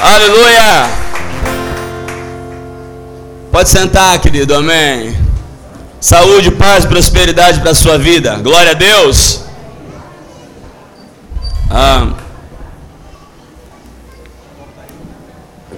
[0.00, 1.04] Aleluia!
[3.50, 5.16] Pode sentar, querido, amém.
[6.00, 8.36] Saúde, paz, prosperidade para a sua vida.
[8.38, 9.44] Glória a Deus.
[11.70, 12.12] Ah.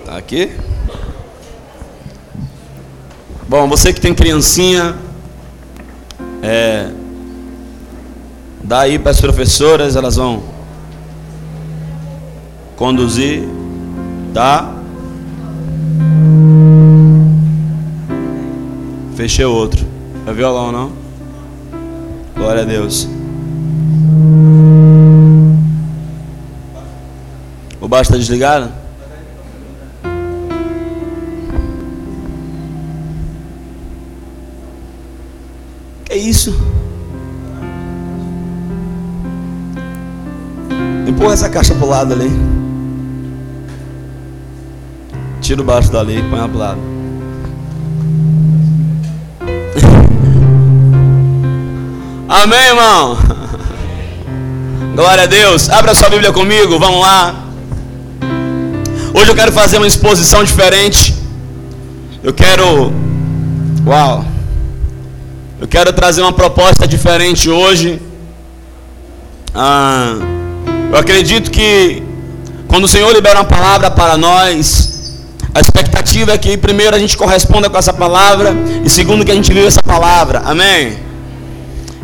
[0.05, 0.51] Tá aqui?
[3.49, 4.97] Bom, você que tem criancinha,
[6.43, 6.91] é,
[8.65, 10.43] dá aí para as professoras, elas vão
[12.77, 13.49] conduzir,
[14.37, 14.71] tá?
[19.17, 19.83] Fechei outro.
[20.27, 20.93] É violão, não?
[22.37, 23.09] Glória a Deus.
[27.81, 28.71] O baixo está desligado?
[36.05, 36.55] Que isso?
[41.09, 42.66] Empurra essa caixa pro lado ali.
[45.47, 46.81] Tira o baixo dali e põe pro lado.
[52.29, 53.17] Amém, irmão?
[54.97, 55.71] Glória a Deus.
[55.71, 57.45] Abra sua Bíblia comigo, vamos lá.
[59.15, 61.15] Hoje eu quero fazer uma exposição diferente.
[62.25, 62.93] Eu quero.
[63.87, 64.25] Uau!
[65.61, 68.03] Eu quero trazer uma proposta diferente hoje.
[69.55, 70.17] Ah,
[70.91, 72.03] eu acredito que
[72.67, 74.96] quando o Senhor libera uma palavra para nós,
[75.57, 78.55] a expectativa é que primeiro a gente corresponda com essa palavra
[78.85, 80.43] e segundo que a gente viva essa palavra.
[80.45, 80.99] Amém.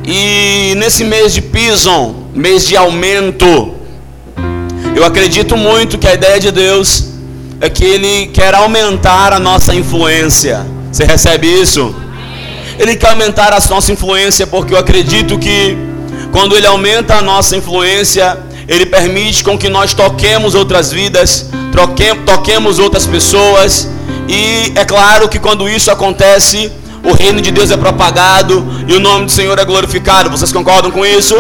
[0.07, 3.75] E nesse mês de Pison, mês de aumento,
[4.97, 7.09] eu acredito muito que a ideia de Deus
[7.61, 10.67] é que Ele quer aumentar a nossa influência.
[10.91, 11.95] Você recebe isso?
[12.79, 15.77] Ele quer aumentar a nossa influência porque eu acredito que
[16.33, 21.51] quando Ele aumenta a nossa influência, Ele permite com que nós toquemos outras vidas,
[22.25, 23.89] toquemos outras pessoas.
[24.29, 26.71] E é claro que quando isso acontece,
[27.05, 30.31] o reino de Deus é propagado e o nome do Senhor é glorificado.
[30.31, 31.35] Vocês concordam com isso?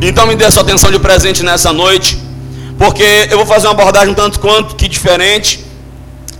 [0.00, 2.18] Então me dê a sua atenção de presente nessa noite,
[2.78, 5.64] porque eu vou fazer uma abordagem um tanto quanto que diferente.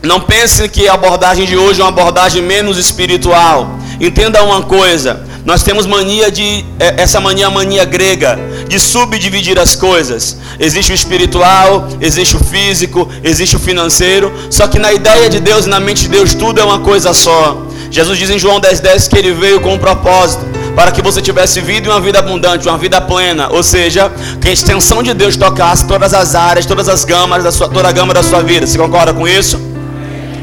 [0.03, 3.79] Não pense que a abordagem de hoje é uma abordagem menos espiritual.
[4.01, 8.37] Entenda uma coisa: nós temos mania de é, essa mania, mania grega,
[8.73, 10.39] de subdividir as coisas.
[10.59, 14.33] Existe o espiritual, existe o físico, existe o financeiro.
[14.49, 17.13] Só que na ideia de Deus e na mente de Deus tudo é uma coisa
[17.13, 17.67] só.
[17.91, 20.43] Jesus diz em João 10,10 10 que ele veio com um propósito
[20.75, 24.11] para que você tivesse vida e uma vida abundante, uma vida plena, ou seja,
[24.41, 27.87] que a extensão de Deus tocasse todas as áreas, todas as gamas da sua, toda
[27.87, 28.67] a gama da sua vida.
[28.67, 29.61] Você concorda com isso?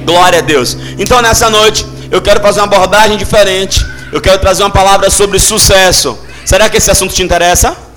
[0.05, 0.77] Glória a Deus.
[0.99, 3.83] Então nessa noite eu quero fazer uma abordagem diferente.
[4.11, 6.15] Eu quero trazer uma palavra sobre sucesso.
[6.45, 7.88] Será que esse assunto te interessa?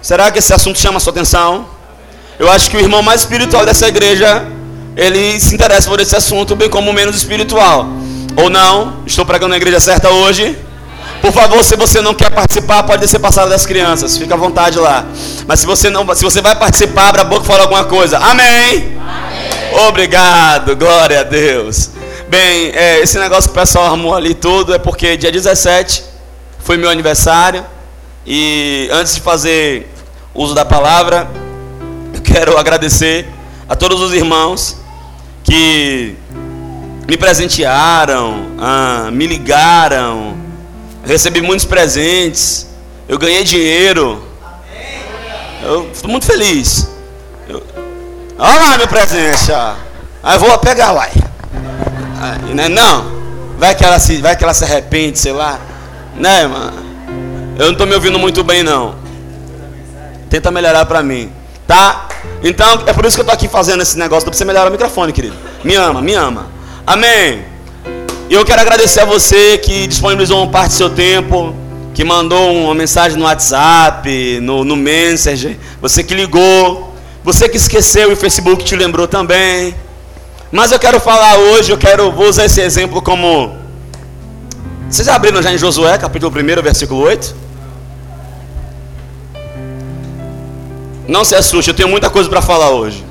[0.00, 1.66] Será que esse assunto chama a sua atenção?
[2.38, 4.46] Eu acho que o irmão mais espiritual dessa igreja,
[4.96, 7.88] ele se interessa por esse assunto, bem como o menos espiritual.
[8.36, 9.02] Ou não?
[9.04, 10.56] Estou pregando na igreja certa hoje?
[11.20, 14.16] Por favor, se você não quer participar, pode ser passado das crianças.
[14.16, 15.04] Fica à vontade lá.
[15.46, 18.18] Mas se você não, se você vai participar, abra a boca e fala alguma coisa.
[18.18, 18.96] Amém.
[19.00, 19.88] Amém.
[19.88, 20.76] Obrigado.
[20.76, 21.90] Glória a Deus.
[22.28, 26.04] Bem, é, esse negócio que o pessoal armou ali tudo é porque dia 17
[26.60, 27.64] foi meu aniversário.
[28.30, 29.88] E antes de fazer
[30.34, 31.26] uso da palavra,
[32.12, 33.26] eu quero agradecer
[33.66, 34.76] a todos os irmãos
[35.42, 36.14] que
[37.08, 40.36] me presentearam, ah, me ligaram,
[41.06, 42.66] recebi muitos presentes,
[43.08, 44.22] eu ganhei dinheiro.
[45.62, 46.86] Eu estou muito feliz.
[47.48, 47.64] Eu,
[48.38, 49.50] olha lá meu presente.
[50.22, 50.94] Aí vou pegar.
[51.00, 53.10] Aí, né, não,
[53.56, 55.58] vai que, ela se, vai que ela se arrepende, sei lá.
[56.14, 56.87] Né, mano?
[57.58, 58.94] Eu não estou me ouvindo muito bem, não.
[60.30, 61.28] Tenta melhorar para mim.
[61.66, 62.08] Tá?
[62.40, 64.24] Então, é por isso que eu estou aqui fazendo esse negócio.
[64.24, 65.34] Para você melhorar o microfone, querido.
[65.64, 66.46] Me ama, me ama.
[66.86, 67.44] Amém.
[68.30, 71.52] E eu quero agradecer a você que disponibilizou uma parte do seu tempo,
[71.92, 78.10] que mandou uma mensagem no WhatsApp, no, no Messenger, você que ligou, você que esqueceu
[78.10, 79.74] e o Facebook te lembrou também.
[80.52, 83.56] Mas eu quero falar hoje, eu quero vou usar esse exemplo como.
[84.88, 87.47] Vocês já abriram já em Josué, capítulo 1, versículo 8?
[91.08, 93.02] Não se assuste, eu tenho muita coisa para falar hoje.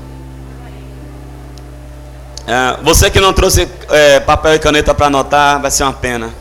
[2.46, 6.32] É, você que não trouxe é, papel e caneta para anotar, vai ser uma pena.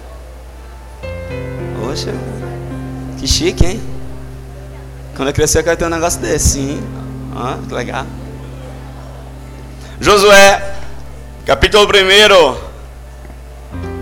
[1.81, 2.13] Poxa,
[3.17, 3.81] que chique, hein?
[5.15, 6.81] Quando eu crescer, eu quero ter um negócio desse, sim.
[7.35, 8.05] Ah, que legal.
[9.99, 10.75] Josué,
[11.43, 12.55] capítulo 1,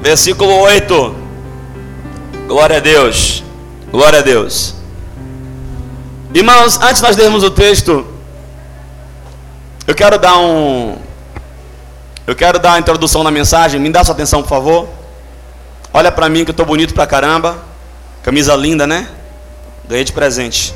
[0.02, 1.16] versículo 8.
[2.48, 3.44] Glória a Deus.
[3.90, 4.75] Glória a Deus.
[6.36, 8.06] Irmãos, antes nós lermos o texto,
[9.88, 10.98] Eu quero dar um.
[12.28, 13.80] Eu quero dar a introdução na mensagem.
[13.80, 14.90] Me dá sua atenção, por favor.
[15.94, 17.64] Olha para mim que eu tô bonito pra caramba.
[18.22, 19.08] Camisa linda, né?
[19.88, 20.74] Ganhei de presente.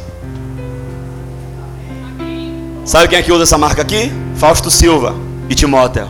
[2.85, 4.13] Sabe quem é que usa essa marca aqui?
[4.37, 5.13] Fausto Silva
[5.49, 6.07] e Timóteo.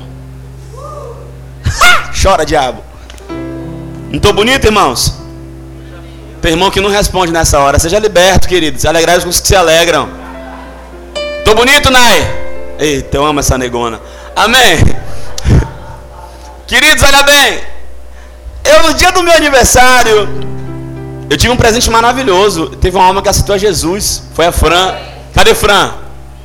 [2.22, 2.84] Chora, diabo.
[4.12, 5.19] Não tô bonito, irmãos?
[6.42, 7.78] Tem irmão que não responde nessa hora.
[7.80, 8.80] Seja liberto, querido.
[8.80, 10.10] Se alegrar com os que se alegram.
[11.44, 12.40] Tô bonito, Nai?
[12.80, 14.00] Eita, eu amo essa negona.
[14.36, 14.78] Amém.
[16.66, 17.60] Queridos, olha bem.
[18.64, 20.30] Eu no dia do meu aniversário,
[21.30, 22.70] eu tive um presente maravilhoso.
[22.70, 24.24] Teve uma alma que assistiu a Jesus.
[24.34, 24.96] Foi a Fran.
[25.34, 25.94] Cadê Fran?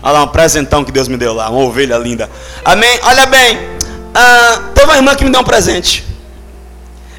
[0.02, 2.28] Olha lá, um presentão que Deus me deu lá, uma ovelha linda.
[2.64, 2.98] Amém.
[3.04, 3.58] Olha bem.
[4.14, 6.04] Ah, teve uma irmã que me deu um presente.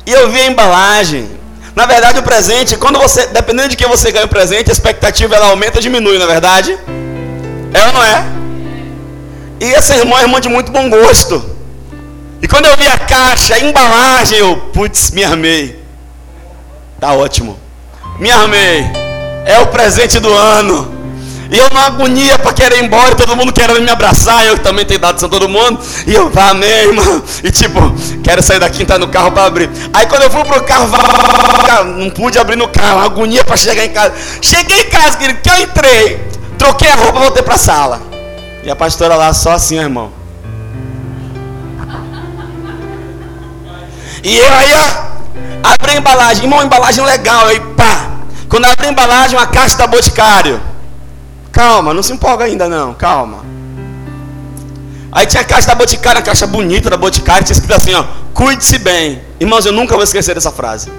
[0.06, 1.30] E eu vi a embalagem.
[1.75, 5.36] Na verdade, o presente, quando você, dependendo de quem você ganha o presente, a expectativa
[5.36, 6.77] ela aumenta diminui, na é verdade?
[7.74, 8.25] É ou não é?
[9.60, 11.44] E essa irmã é irmã de muito bom gosto.
[12.42, 15.83] E quando eu vi a caixa, a embalagem, eu, putz, me armei.
[17.00, 17.60] Tá ótimo.
[18.19, 18.86] Me armei.
[19.45, 20.94] É o presente do ano.
[21.50, 24.86] E eu numa agonia para querer ir embora, todo mundo querendo me abraçar, eu também
[24.86, 25.80] tenho dado a todo mundo.
[26.07, 27.24] E eu, amém, irmão.
[27.44, 27.80] E tipo,
[28.24, 29.69] quero sair daqui, entrar no carro para abrir.
[29.94, 30.89] Aí quando eu fui pro carro,
[31.97, 34.13] não pude abrir no carro, agonia para chegar em casa.
[34.42, 36.27] Cheguei em casa, querido, que eu entrei,
[36.57, 38.01] troquei a roupa, voltei para a sala.
[38.63, 40.12] E a pastora lá só assim, irmão.
[44.24, 46.44] E eu aí, ó, abri a embalagem.
[46.45, 47.45] Irmão, embalagem legal.
[47.45, 48.09] Aí, pá.
[48.50, 50.59] Quando abri a embalagem, uma caixa da Boticário.
[51.55, 53.45] Calma, não se empolga ainda não, calma.
[55.09, 58.03] Aí tinha a caixa da Boticário, a caixa bonita da Boticário, tinha escrito assim, ó,
[58.33, 59.21] cuide-se bem.
[59.39, 60.91] Irmãos, eu nunca vou esquecer dessa frase.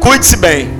[0.00, 0.74] Cuide-se bem.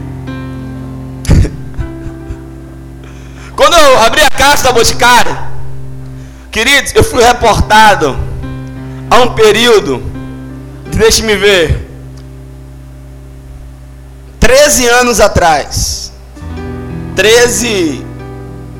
[3.54, 5.54] Quando eu abri a caixa da Boticário,
[6.54, 8.16] Queridos, eu fui reportado
[9.10, 10.00] a um período,
[10.96, 11.90] deixe-me ver,
[14.38, 16.12] 13 anos atrás,
[17.16, 18.03] 13,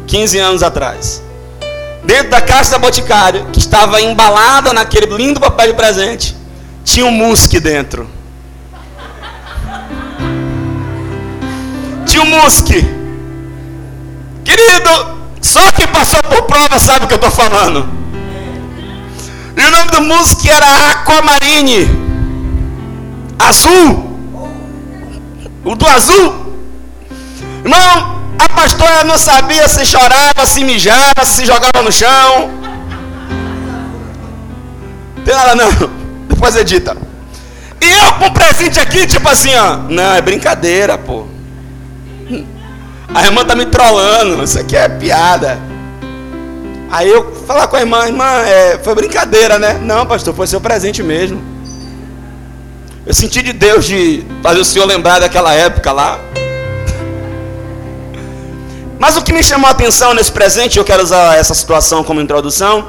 [0.06, 1.23] 15 anos atrás,
[2.05, 6.37] dentro da caixa da Boticário, que estava embalada naquele lindo papel de presente,
[6.85, 8.09] tinha um musque dentro.
[12.06, 12.85] Tinha um musque.
[14.45, 17.89] Querido, só quem passou por prova sabe o que eu estou falando.
[19.56, 21.89] E o nome do músico era Aquamarine.
[23.39, 24.19] Azul.
[25.65, 26.55] O do azul.
[27.65, 32.51] Irmão, a pastora não sabia se chorava, se mijava, se jogava no chão.
[35.25, 35.71] Tem nada não.
[36.29, 36.97] Depois edita.
[37.81, 39.77] E eu com presente aqui, tipo assim, ó.
[39.89, 41.27] Não, é brincadeira, pô.
[43.15, 45.59] A irmã tá me trollando, isso aqui é piada.
[46.91, 49.79] Aí eu falar com a irmã, irmã, é, foi brincadeira, né?
[49.83, 51.43] Não, pastor, foi seu presente mesmo.
[53.07, 56.19] Eu senti de Deus de fazer o senhor lembrar daquela época lá.
[59.05, 62.23] Mas o que me chamou a atenção nesse presente, eu quero usar essa situação como
[62.23, 62.89] introdução,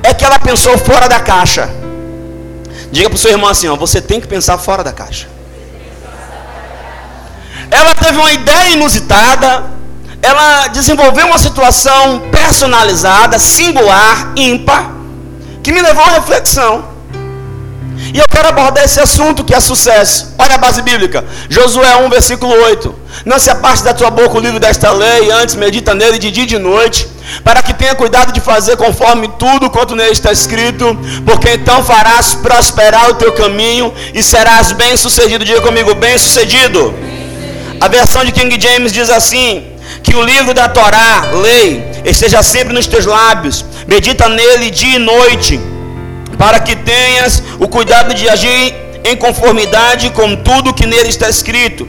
[0.00, 1.68] é que ela pensou fora da caixa.
[2.92, 5.26] Diga para o seu irmão assim: ó, você tem que pensar fora da caixa.
[7.68, 9.64] Ela teve uma ideia inusitada,
[10.22, 14.92] ela desenvolveu uma situação personalizada, singular, ímpar,
[15.64, 16.95] que me levou a reflexão.
[18.16, 20.34] E eu quero abordar esse assunto que é sucesso.
[20.38, 21.22] Olha a base bíblica.
[21.50, 22.94] Josué 1, versículo 8.
[23.26, 26.44] Não se aparte da tua boca o livro desta lei, antes medita nele de dia
[26.44, 27.06] e de noite,
[27.44, 32.34] para que tenha cuidado de fazer conforme tudo quanto nele está escrito, porque então farás
[32.36, 35.44] prosperar o teu caminho e serás bem sucedido.
[35.44, 36.94] Diga comigo, bem sucedido.
[37.78, 39.62] A versão de King James diz assim:
[40.02, 44.98] que o livro da Torá, lei, esteja sempre nos teus lábios, medita nele dia e
[44.98, 45.60] noite,
[46.38, 48.74] para que tenhas o cuidado de agir
[49.04, 51.88] em conformidade com tudo que nele está escrito.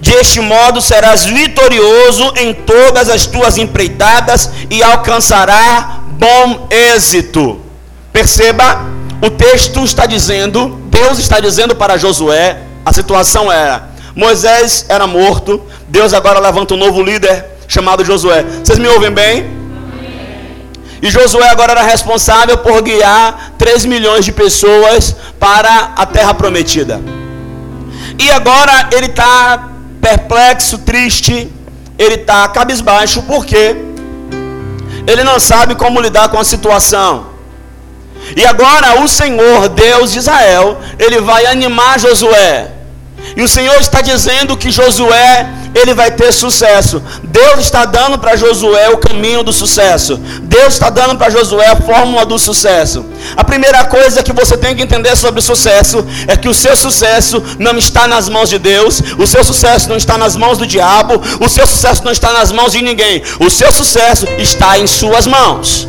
[0.00, 7.60] De este modo serás vitorioso em todas as tuas empreitadas e alcançará bom êxito.
[8.12, 8.84] Perceba,
[9.22, 15.62] o texto está dizendo, Deus está dizendo para Josué, a situação era Moisés era morto,
[15.88, 18.44] Deus agora levanta um novo líder chamado Josué.
[18.64, 19.59] Vocês me ouvem bem?
[21.02, 27.00] E Josué agora era responsável por guiar 3 milhões de pessoas para a terra prometida.
[28.18, 31.50] E agora ele está perplexo, triste,
[31.98, 33.76] ele está cabisbaixo, porque
[35.06, 37.30] ele não sabe como lidar com a situação.
[38.36, 42.70] E agora o Senhor, Deus de Israel, ele vai animar Josué.
[43.36, 47.02] E o Senhor está dizendo que Josué ele vai ter sucesso.
[47.22, 50.16] Deus está dando para Josué o caminho do sucesso.
[50.42, 53.04] Deus está dando para Josué a fórmula do sucesso.
[53.36, 57.42] A primeira coisa que você tem que entender sobre sucesso é que o seu sucesso
[57.58, 61.20] não está nas mãos de Deus, o seu sucesso não está nas mãos do diabo,
[61.40, 63.22] o seu sucesso não está nas mãos de ninguém.
[63.38, 65.88] O seu sucesso está em suas mãos.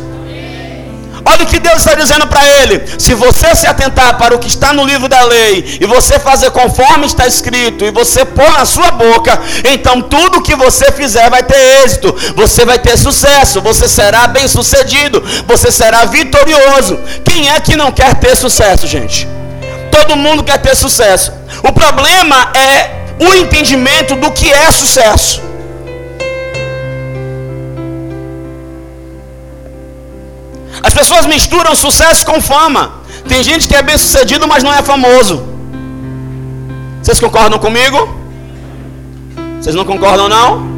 [1.24, 4.48] Olha o que Deus está dizendo para ele: se você se atentar para o que
[4.48, 8.64] está no livro da lei, e você fazer conforme está escrito, e você pôr na
[8.64, 13.88] sua boca, então tudo que você fizer vai ter êxito, você vai ter sucesso, você
[13.88, 16.98] será bem sucedido, você será vitorioso.
[17.24, 19.28] Quem é que não quer ter sucesso, gente?
[19.90, 21.32] Todo mundo quer ter sucesso.
[21.62, 25.51] O problema é o entendimento do que é sucesso.
[30.82, 33.02] As pessoas misturam sucesso com fama.
[33.28, 35.42] Tem gente que é bem sucedido, mas não é famoso.
[37.02, 37.98] Vocês concordam comigo?
[39.60, 40.72] Vocês não concordam não?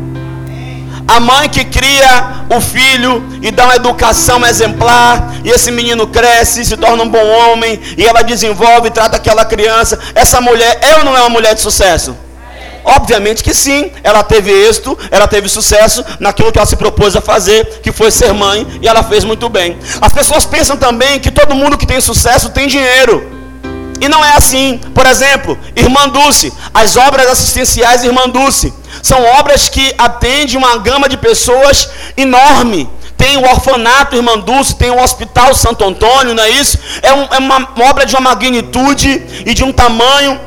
[1.06, 6.64] A mãe que cria o filho e dá uma educação exemplar, e esse menino cresce,
[6.64, 9.98] se torna um bom homem, e ela desenvolve, trata aquela criança.
[10.14, 12.16] Essa mulher é ou não é uma mulher de sucesso?
[12.84, 17.20] Obviamente que sim, ela teve êxito, ela teve sucesso naquilo que ela se propôs a
[17.20, 19.78] fazer, que foi ser mãe, e ela fez muito bem.
[20.00, 23.32] As pessoas pensam também que todo mundo que tem sucesso tem dinheiro.
[24.00, 24.80] E não é assim.
[24.94, 28.72] Por exemplo, Irmã Dulce, as obras assistenciais Irmã Dulce,
[29.02, 32.88] são obras que atendem uma gama de pessoas enorme.
[33.16, 36.78] Tem o orfanato Irmã Dulce, tem o Hospital Santo Antônio, não é isso?
[37.00, 40.38] É, um, é uma obra de uma magnitude e de um tamanho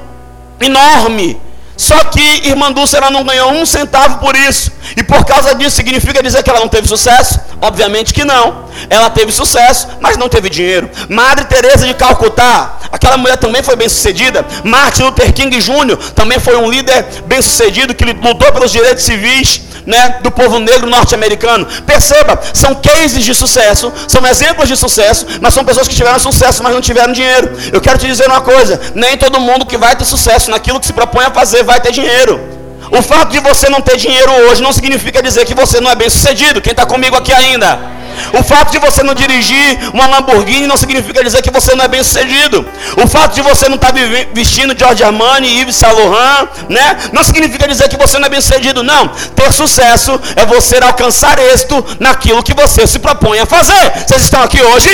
[0.60, 1.47] enorme.
[1.78, 4.72] Só que irmã Dulce ela não ganhou um centavo por isso.
[4.98, 7.40] E por causa disso significa dizer que ela não teve sucesso?
[7.62, 8.68] Obviamente que não.
[8.90, 10.90] Ela teve sucesso, mas não teve dinheiro.
[11.10, 14.46] Madre Teresa de Calcutá, aquela mulher também foi bem sucedida.
[14.64, 15.98] Martin Luther King Jr.
[16.14, 20.88] também foi um líder bem sucedido que lutou pelos direitos civis né, do povo negro
[20.90, 21.66] norte-americano.
[21.86, 26.62] Perceba, são cases de sucesso, são exemplos de sucesso, mas são pessoas que tiveram sucesso,
[26.62, 27.58] mas não tiveram dinheiro.
[27.72, 30.86] Eu quero te dizer uma coisa: nem todo mundo que vai ter sucesso naquilo que
[30.86, 32.57] se propõe a fazer vai ter dinheiro.
[32.92, 35.96] O fato de você não ter dinheiro hoje não significa dizer que você não é
[35.96, 36.62] bem sucedido.
[36.62, 37.98] Quem está comigo aqui ainda?
[38.34, 41.88] O fato de você não dirigir uma Lamborghini não significa dizer que você não é
[41.88, 42.66] bem sucedido.
[42.96, 44.00] O fato de você não estar tá
[44.34, 46.98] vestindo George Armani, Yves Saint Laurent, né?
[47.14, 48.84] Não significa dizer que você não é bem sucedido.
[48.84, 49.08] Não.
[49.36, 53.92] Ter sucesso é você alcançar êxito naquilo que você se propõe a fazer.
[54.08, 54.90] Vocês estão aqui hoje?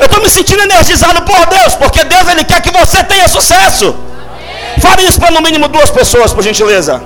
[0.00, 3.94] Eu estou me sentindo energizado por Deus, porque Deus ele quer que você tenha sucesso.
[4.84, 7.02] Fale isso para no mínimo duas pessoas, por gentileza.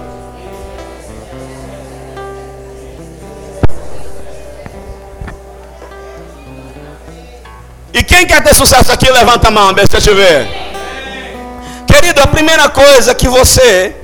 [7.93, 10.49] E quem quer ter sucesso aqui, levanta a mão, deixa eu ver.
[11.87, 13.95] Querido, a primeira coisa que você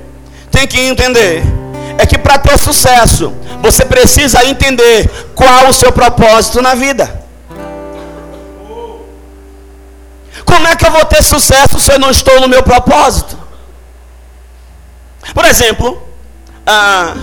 [0.49, 1.43] tem que entender
[1.97, 7.05] é que para ter sucesso, você precisa entender qual o seu propósito na vida.
[10.45, 13.43] Como é que eu vou ter sucesso se eu não estou no meu propósito?
[15.33, 16.01] Por exemplo,
[16.65, 17.15] ah,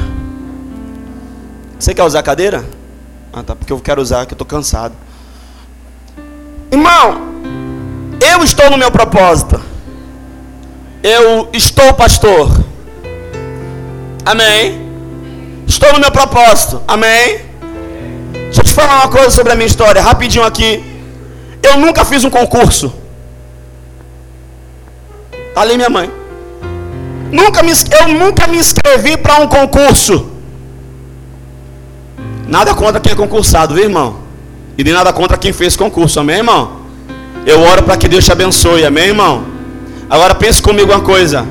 [1.78, 2.64] você quer usar a cadeira?
[3.32, 4.94] Ah, tá, porque eu quero usar, que eu estou cansado.
[6.70, 7.20] Irmão,
[8.20, 9.60] eu estou no meu propósito.
[11.02, 12.48] Eu estou pastor.
[14.24, 14.80] Amém.
[15.66, 16.80] Estou no meu propósito.
[16.86, 17.40] Amém.
[18.32, 20.84] Deixa eu te falar uma coisa sobre a minha história, rapidinho aqui.
[21.62, 22.92] Eu nunca fiz um concurso.
[25.48, 26.21] Está ali minha mãe.
[27.32, 30.30] Nunca me, eu nunca me inscrevi para um concurso.
[32.46, 34.18] Nada contra quem é concursado, viu, irmão?
[34.76, 36.82] E nem nada contra quem fez concurso, amém, irmão?
[37.46, 39.46] Eu oro para que Deus te abençoe, amém, irmão?
[40.10, 41.46] Agora pense comigo uma coisa.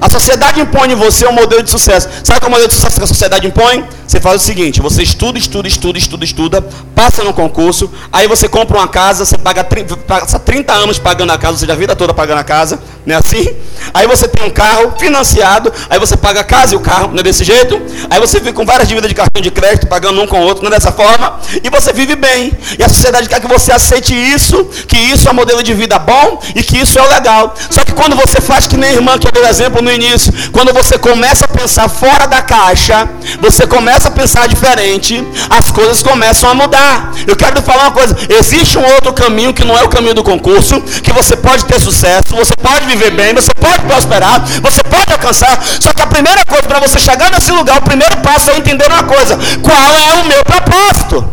[0.00, 2.08] A sociedade impõe em você um modelo de sucesso.
[2.24, 3.84] Sabe qual é o modelo de sucesso que a sociedade impõe?
[4.06, 6.62] Você faz o seguinte: você estuda, estuda, estuda, estuda, estuda,
[6.94, 9.64] passa no concurso, aí você compra uma casa, você paga
[10.06, 13.14] passa 30 anos pagando a casa, ou seja, a vida toda pagando a casa, não
[13.14, 13.48] é assim?
[13.92, 17.20] Aí você tem um carro financiado, aí você paga a casa e o carro, não
[17.20, 17.80] é desse jeito?
[18.10, 20.62] Aí você vive com várias dívidas de cartão de crédito, pagando um com o outro,
[20.62, 21.38] não é dessa forma?
[21.62, 22.52] E você vive bem.
[22.78, 25.98] E a sociedade quer que você aceite isso, que isso é um modelo de vida
[25.98, 27.54] bom e que isso é o legal.
[27.70, 30.32] Só que quando você faz que nem a irmã que eu dei exemplo no início,
[30.52, 33.08] quando você começa a pensar fora da caixa,
[33.40, 37.12] você começa começa a pensar diferente, as coisas começam a mudar.
[37.28, 40.14] Eu quero te falar uma coisa: existe um outro caminho que não é o caminho
[40.14, 44.82] do concurso, que você pode ter sucesso, você pode viver bem, você pode prosperar, você
[44.82, 45.62] pode alcançar.
[45.80, 48.86] Só que a primeira coisa para você chegar nesse lugar, o primeiro passo é entender
[48.90, 51.24] uma coisa: qual é o meu propósito?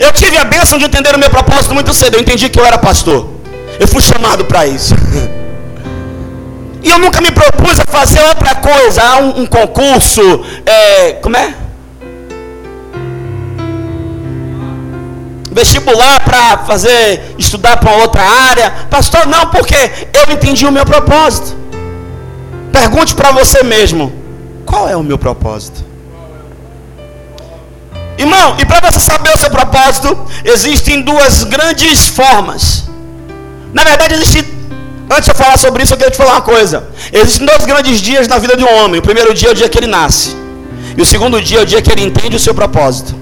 [0.00, 2.14] Eu tive a bênção de entender o meu propósito muito cedo.
[2.14, 3.28] Eu entendi que eu era pastor.
[3.78, 4.94] Eu fui chamado para isso.
[6.82, 11.54] E eu nunca me propus a fazer outra coisa, um, um concurso, é, como é?
[15.52, 18.72] Vestibular para fazer, estudar para outra área.
[18.90, 19.76] Pastor, não, porque
[20.12, 21.54] eu entendi o meu propósito.
[22.72, 24.12] Pergunte para você mesmo:
[24.64, 25.84] qual é o meu propósito?
[28.16, 32.84] Irmão, e para você saber o seu propósito, existem duas grandes formas.
[33.72, 34.61] Na verdade, existe.
[35.10, 36.84] Antes de eu falar sobre isso, eu quero te falar uma coisa.
[37.12, 39.00] Existem dois grandes dias na vida de um homem.
[39.00, 40.36] O primeiro dia é o dia que ele nasce.
[40.96, 43.14] E o segundo dia é o dia que ele entende o seu propósito.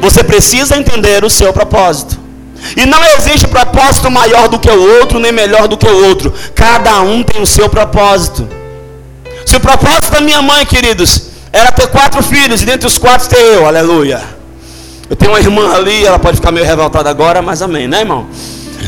[0.00, 2.18] Você precisa entender o seu propósito.
[2.76, 6.32] E não existe propósito maior do que o outro, nem melhor do que o outro.
[6.54, 8.48] Cada um tem o seu propósito.
[9.46, 13.28] Se o propósito da minha mãe, queridos, era ter quatro filhos, e dentre os quatro
[13.28, 14.22] ter eu, aleluia.
[15.08, 18.26] Eu tenho uma irmã ali, ela pode ficar meio revoltada agora, mas amém, né, irmão?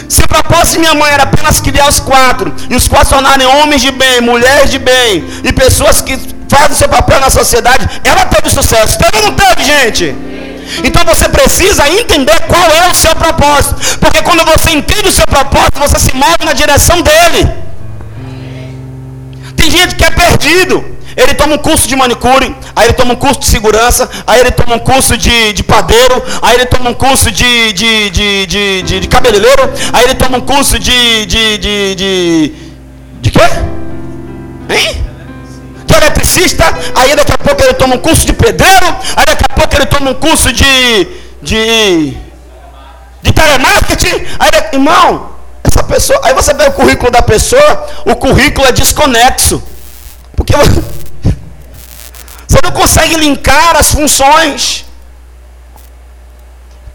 [0.08, 3.46] Se o propósito de minha mãe era apenas criar os quatro, e os quatro tornarem
[3.46, 6.18] homens de bem, mulheres de bem, e pessoas que
[6.48, 8.98] fazem seu papel na sociedade, ela teve sucesso.
[8.98, 10.14] Teve ou não teve, gente?
[10.84, 13.98] Então você precisa entender qual é o seu propósito.
[13.98, 17.48] Porque quando você entende o seu propósito, você se move na direção dele.
[19.56, 20.99] Tem gente que é perdido.
[21.16, 24.50] Ele toma um curso de manicure, aí ele toma um curso de segurança, aí ele
[24.50, 28.82] toma um curso de, de padeiro, aí ele toma um curso de, de, de, de,
[28.82, 31.26] de, de cabeleireiro, aí ele toma um curso de.
[31.26, 31.58] de.
[31.58, 31.94] de.
[31.94, 32.52] de,
[33.20, 33.40] de quê?
[34.68, 35.04] Hein?
[35.84, 36.64] De eletricista,
[36.94, 38.86] aí daqui a pouco ele toma um curso de pedreiro,
[39.16, 41.08] aí daqui a pouco ele toma um curso de.
[41.42, 42.16] de.
[43.22, 45.30] de telemarketing, aí irmão,
[45.64, 49.62] essa pessoa, aí você vê o currículo da pessoa, o currículo é desconexo.
[50.36, 50.54] Porque
[52.50, 54.84] você não consegue linkar as funções.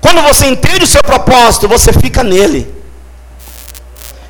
[0.01, 2.75] Quando você entende o seu propósito, você fica nele.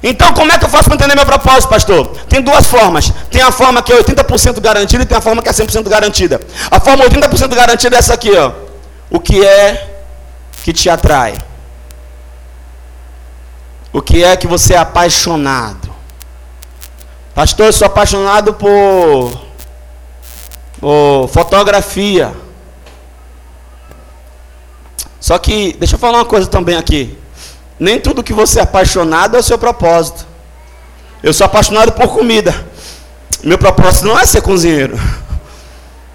[0.03, 2.09] Então, como é que eu faço para entender meu propósito, pastor?
[2.29, 3.11] Tem duas formas.
[3.31, 6.39] Tem a forma que é 80% garantida e tem a forma que é 100% garantida.
[6.69, 8.51] A forma 80% garantida é essa aqui, ó.
[9.09, 9.95] O que é
[10.63, 11.35] que te atrai?
[13.91, 15.89] O que é que você é apaixonado?
[17.33, 19.45] Pastor, eu sou apaixonado por
[20.81, 22.33] oh, fotografia.
[25.19, 27.17] Só que, deixa eu falar uma coisa também aqui.
[27.79, 30.25] Nem tudo que você é apaixonado é o seu propósito.
[31.23, 32.53] Eu sou apaixonado por comida.
[33.43, 34.97] Meu propósito não é ser cozinheiro.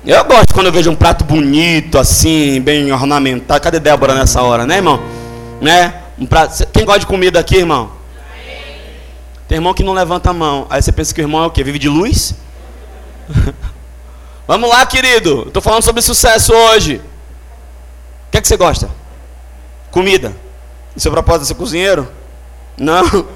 [0.06, 3.60] Eu gosto quando eu vejo um prato bonito, assim, bem ornamentado.
[3.60, 5.02] Cadê Débora nessa hora, né, irmão?
[5.60, 6.02] Né?
[6.18, 6.66] Um prato...
[6.68, 7.90] Quem gosta de comida aqui, irmão?
[9.48, 10.66] Tem irmão que não levanta a mão.
[10.70, 11.64] Aí você pensa que o irmão é o quê?
[11.64, 12.34] Vive de luz?
[14.50, 15.44] Vamos lá, querido.
[15.46, 16.96] Estou falando sobre sucesso hoje.
[16.96, 18.90] O que é que você gosta?
[19.92, 20.36] Comida.
[20.96, 22.10] E seu propósito é ser cozinheiro?
[22.76, 23.04] Não.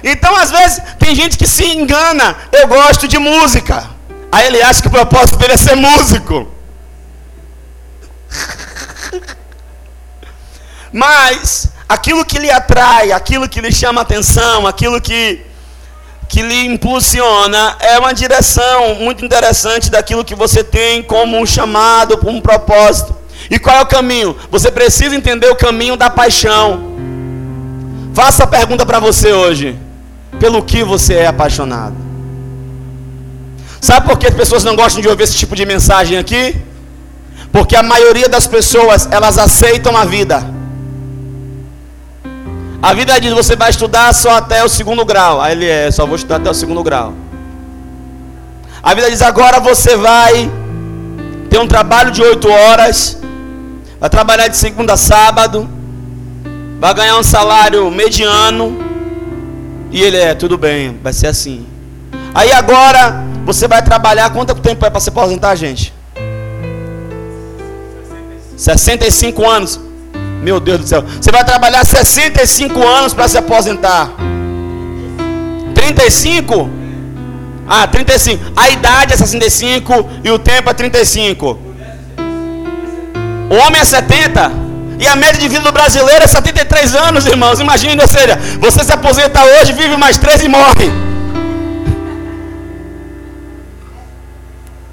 [0.00, 2.36] Então, às vezes, tem gente que se engana.
[2.52, 3.90] Eu gosto de música.
[4.30, 6.48] Aí ele acha que o propósito dele é ser músico.
[10.92, 15.44] Mas aquilo que lhe atrai, aquilo que lhe chama atenção, aquilo que
[16.28, 22.18] que lhe impulsiona é uma direção muito interessante daquilo que você tem como um chamado,
[22.18, 23.16] como um propósito.
[23.50, 24.36] E qual é o caminho?
[24.50, 26.98] Você precisa entender o caminho da paixão.
[28.12, 29.78] Faça a pergunta para você hoje:
[30.38, 31.96] pelo que você é apaixonado?
[33.80, 36.54] Sabe por que as pessoas não gostam de ouvir esse tipo de mensagem aqui?
[37.50, 40.57] Porque a maioria das pessoas, elas aceitam a vida
[42.80, 45.40] a vida diz: você vai estudar só até o segundo grau.
[45.40, 47.12] Aí ele é: só vou estudar até o segundo grau.
[48.82, 50.50] A vida diz: agora você vai
[51.50, 53.18] ter um trabalho de oito horas,
[53.98, 55.68] vai trabalhar de segunda a sábado,
[56.78, 58.78] vai ganhar um salário mediano.
[59.90, 61.66] E ele é: tudo bem, vai ser assim.
[62.32, 64.30] Aí agora você vai trabalhar.
[64.30, 65.92] Quanto tempo é para se aposentar, gente?
[68.56, 69.87] 65 anos.
[70.42, 71.04] Meu Deus do céu.
[71.20, 74.10] Você vai trabalhar 65 anos para se aposentar.
[75.74, 76.70] 35?
[77.66, 78.52] Ah, 35.
[78.56, 81.58] A idade é 65 e o tempo é 35.
[83.50, 84.68] O homem é 70.
[85.00, 87.60] E a média de vida do brasileiro é 73 anos, irmãos.
[87.60, 90.90] Imagine, ou seja, você se aposenta hoje, vive mais 3 e morre.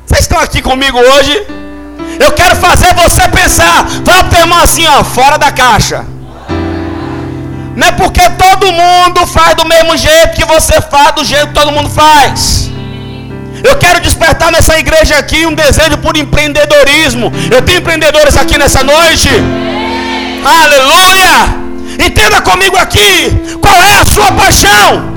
[0.05, 1.64] Vocês estão aqui comigo hoje?
[2.19, 3.85] Eu quero fazer você pensar.
[4.03, 6.05] Para o irmão assim, ó, fora da caixa.
[7.75, 11.53] Não é porque todo mundo faz do mesmo jeito que você faz, do jeito que
[11.53, 12.69] todo mundo faz.
[13.63, 17.31] Eu quero despertar nessa igreja aqui um desejo por empreendedorismo.
[17.51, 19.29] Eu tenho empreendedores aqui nessa noite.
[20.45, 21.65] Aleluia!
[22.05, 23.57] Entenda comigo aqui.
[23.61, 25.13] Qual é a sua paixão?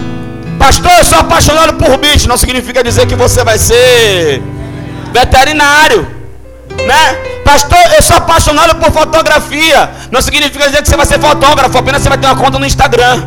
[0.59, 2.29] Pastor, eu sou apaixonado por bicho.
[2.29, 4.43] Não significa dizer que você vai ser
[5.13, 6.18] veterinário.
[6.87, 7.15] Né?
[7.45, 9.91] Pastor, eu sou apaixonado por fotografia.
[10.11, 11.79] Não significa dizer que você vai ser fotógrafo.
[11.79, 13.27] Apenas você vai ter uma conta no Instagram.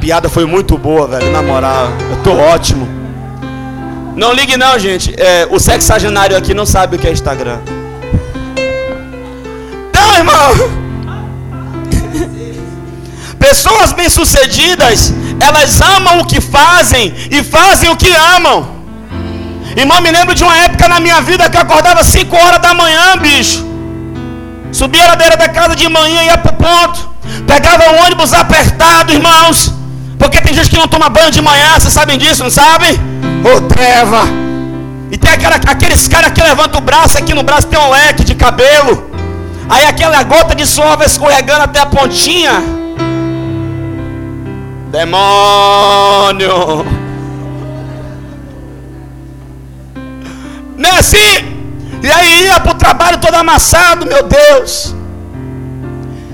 [0.00, 1.30] Piada foi muito boa, velho.
[1.30, 2.88] Na moral, eu tô ótimo.
[4.16, 5.14] Não ligue não, gente.
[5.18, 7.58] É, o sexagenário aqui não sabe o que é Instagram.
[9.90, 10.80] Então, irmão.
[13.38, 18.79] Pessoas bem-sucedidas, elas amam o que fazem e fazem o que amam.
[19.76, 22.74] Irmão, me lembro de uma época na minha vida que eu acordava 5 horas da
[22.74, 23.64] manhã, bicho.
[24.72, 27.10] Subia a ladeira da casa de manhã ia pro ponto.
[27.46, 29.72] Pegava um ônibus apertado, irmãos.
[30.18, 32.92] Porque tem gente que não toma banho de manhã, vocês sabem disso, não sabem?
[33.44, 34.24] Ô treva.
[35.10, 38.22] E tem aquela, aqueles caras que levantam o braço, aqui no braço tem um leque
[38.24, 39.10] de cabelo.
[39.68, 42.62] Aí aquela gota de suor vai escorregando até a pontinha.
[44.90, 46.84] Demônio.
[50.80, 51.60] Não é assim?
[52.02, 54.94] E aí ia para o trabalho todo amassado, meu Deus.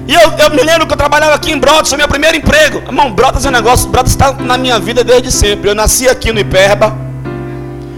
[0.07, 2.79] E eu, eu me lembro que eu trabalhava aqui em Brotas, meu primeiro emprego.
[2.79, 5.69] Irmão, Brotas é um negócio, Brotas está na minha vida desde sempre.
[5.69, 6.97] Eu nasci aqui no Iperba.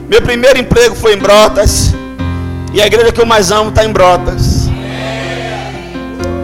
[0.08, 1.92] Meu primeiro emprego foi em Brotas.
[2.72, 4.70] E a igreja que eu mais amo está em Brotas.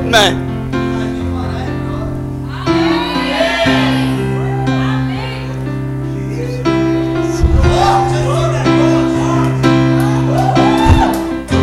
[0.05, 0.37] Né?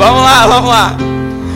[0.01, 0.97] Vamos lá, vamos lá.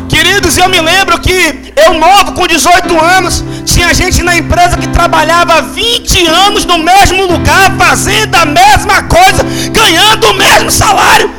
[0.08, 4.88] Queridos, eu me lembro que eu novo com 18 anos, tinha gente na empresa que
[4.90, 11.34] trabalhava 20 anos no mesmo lugar, fazendo a mesma coisa, ganhando o mesmo salário.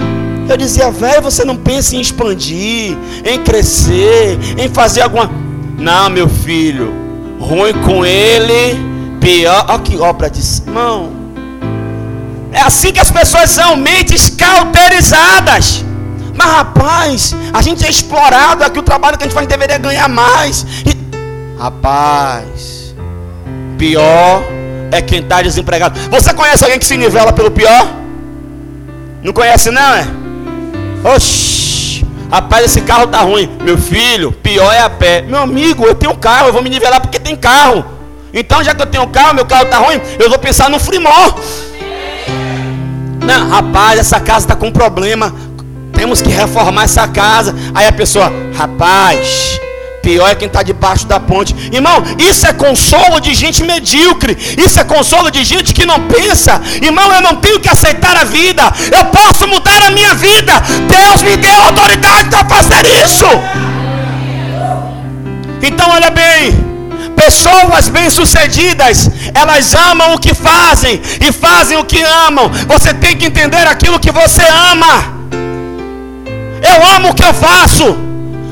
[0.49, 5.31] Eu dizia, velho, você não pensa em expandir, em crescer, em fazer alguma.
[5.79, 6.92] Não, meu filho,
[7.38, 8.77] ruim com ele,
[9.21, 9.64] pior.
[9.69, 11.12] Olha que obra de irmão.
[12.53, 15.86] É assim que as pessoas são mentes cauterizadas.
[16.37, 20.09] Mas rapaz, a gente é explorado aqui, o trabalho que a gente faz deveria ganhar
[20.09, 20.66] mais.
[20.85, 20.96] E,
[21.59, 22.94] rapaz,
[23.79, 24.42] pior
[24.92, 25.99] é quem está desempregado.
[26.11, 27.88] Você conhece alguém que se nivela pelo pior?
[29.22, 30.07] Não conhece não, é?
[31.14, 33.51] Oxi, rapaz, esse carro tá ruim.
[33.62, 35.22] Meu filho, pior é a pé.
[35.22, 37.85] Meu amigo, eu tenho carro, eu vou me nivelar porque tem carro.
[38.33, 41.33] Então, já que eu tenho carro, meu carro tá ruim, eu vou pensar no frimó.
[43.25, 45.35] Não, rapaz, essa casa está com problema
[45.96, 47.54] temos que reformar essa casa.
[47.74, 49.59] Aí a pessoa, rapaz,
[50.02, 51.54] pior é quem está debaixo da ponte.
[51.72, 54.37] Irmão, isso é consolo de gente medíocre.
[54.64, 56.61] Isso é consolo de gente que não pensa.
[56.82, 58.62] Irmão, eu não tenho que aceitar a vida.
[58.92, 60.52] Eu posso mudar a minha vida.
[60.87, 63.26] Deus me deu autoridade para fazer isso.
[65.62, 66.76] Então, olha bem.
[67.16, 72.50] Pessoas bem-sucedidas, elas amam o que fazem e fazem o que amam.
[72.68, 75.15] Você tem que entender aquilo que você ama.
[76.62, 77.97] Eu amo o que eu faço.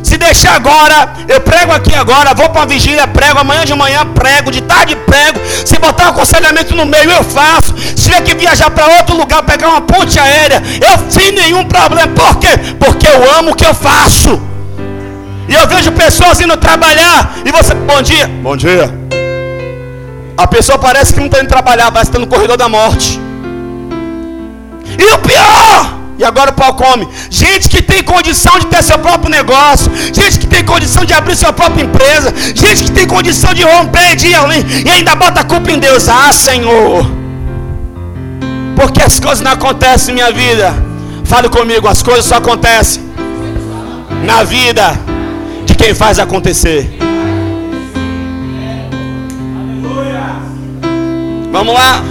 [0.03, 4.07] Se deixar agora, eu prego aqui agora, vou para a vigília, prego, amanhã de manhã
[4.15, 5.41] prego, de tarde prego.
[5.65, 7.75] Se botar um aconselhamento no meio, eu faço.
[7.79, 12.09] Se tiver que viajar para outro lugar, pegar uma ponte aérea, eu sem nenhum problema.
[12.09, 12.49] Por quê?
[12.79, 14.41] Porque eu amo o que eu faço.
[15.49, 18.93] E eu vejo pessoas indo trabalhar e você, bom dia, bom dia.
[20.37, 23.21] A pessoa parece que não está indo trabalhar, parece que está no corredor da morte.
[24.99, 27.09] E o pior, e agora o pau come.
[27.29, 29.91] Gente que tem condição de ter seu próprio negócio.
[30.13, 32.33] Gente que tem condição de abrir sua própria empresa.
[32.55, 34.65] Gente que tem condição de romper de além.
[34.87, 36.09] E ainda bota a culpa em Deus.
[36.09, 37.05] Ah, Senhor.
[38.77, 40.75] Porque as coisas não acontecem em minha vida.
[41.25, 43.03] Fale comigo, as coisas só acontecem
[44.25, 44.99] na vida
[45.65, 46.99] de quem faz acontecer.
[51.51, 52.03] Vamos lá.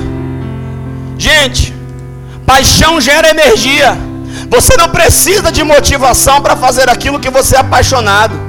[1.18, 1.73] Gente,
[2.46, 3.98] Paixão gera energia.
[4.50, 8.40] Você não precisa de motivação para fazer aquilo que você é apaixonado.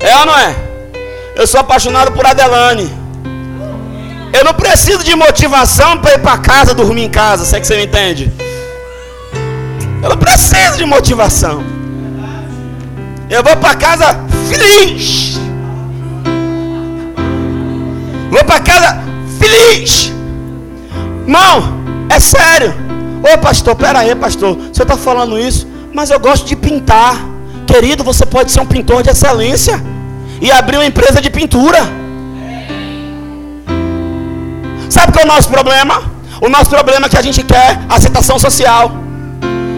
[0.00, 0.54] É ou não é?
[1.34, 2.90] Eu sou apaixonado por Adelane.
[4.32, 7.44] Eu não preciso de motivação para ir para casa, dormir em casa.
[7.44, 8.32] Se é que você me entende?
[10.02, 11.62] Eu não preciso de motivação.
[13.28, 15.38] Eu vou para casa feliz.
[18.30, 18.98] Vou para casa
[19.38, 20.12] feliz.
[21.26, 21.74] Irmão,
[22.08, 22.87] é sério.
[23.22, 24.56] Ô pastor, pera aí, pastor.
[24.72, 27.16] Você está falando isso, mas eu gosto de pintar.
[27.66, 29.82] Querido, você pode ser um pintor de excelência
[30.40, 31.80] e abrir uma empresa de pintura.
[34.88, 36.02] Sabe qual é o nosso problema?
[36.40, 38.90] O nosso problema é que a gente quer aceitação social.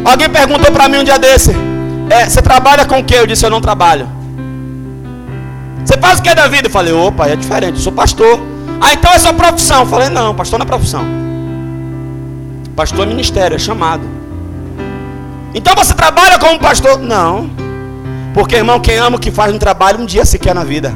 [0.04, 1.50] Alguém perguntou para mim um dia desse:
[2.08, 3.14] é, Você trabalha com o que?
[3.14, 4.20] Eu disse: Eu não trabalho.
[5.84, 6.68] Você faz o que da vida?
[6.68, 8.38] Eu falei, opa, é diferente, eu sou pastor.
[8.80, 9.80] Ah, então é sua profissão.
[9.80, 11.04] Eu falei, não, pastor não é profissão.
[12.76, 14.02] Pastor é ministério, é chamado.
[15.54, 16.98] Então você trabalha como pastor?
[16.98, 17.50] Não.
[18.32, 20.94] Porque, irmão, quem ama o que faz no trabalho, um dia se quer na vida.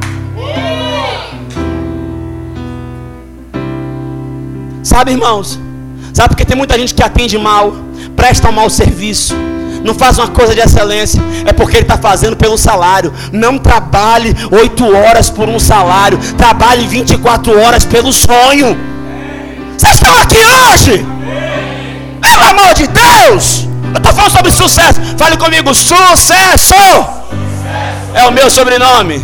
[4.83, 5.59] Sabe, irmãos?
[6.13, 7.73] Sabe porque tem muita gente que atende mal,
[8.15, 9.35] presta um mau serviço,
[9.85, 13.13] não faz uma coisa de excelência, é porque ele está fazendo pelo salário.
[13.33, 18.79] Não trabalhe oito horas por um salário, trabalhe 24 horas pelo sonho.
[19.77, 21.14] Vocês estão aqui hoje?
[22.25, 23.69] Pelo amor de Deus!
[23.93, 25.01] Eu estou falando sobre sucesso.
[25.19, 26.75] Fale comigo, sucesso!
[28.15, 29.23] É o meu sobrenome.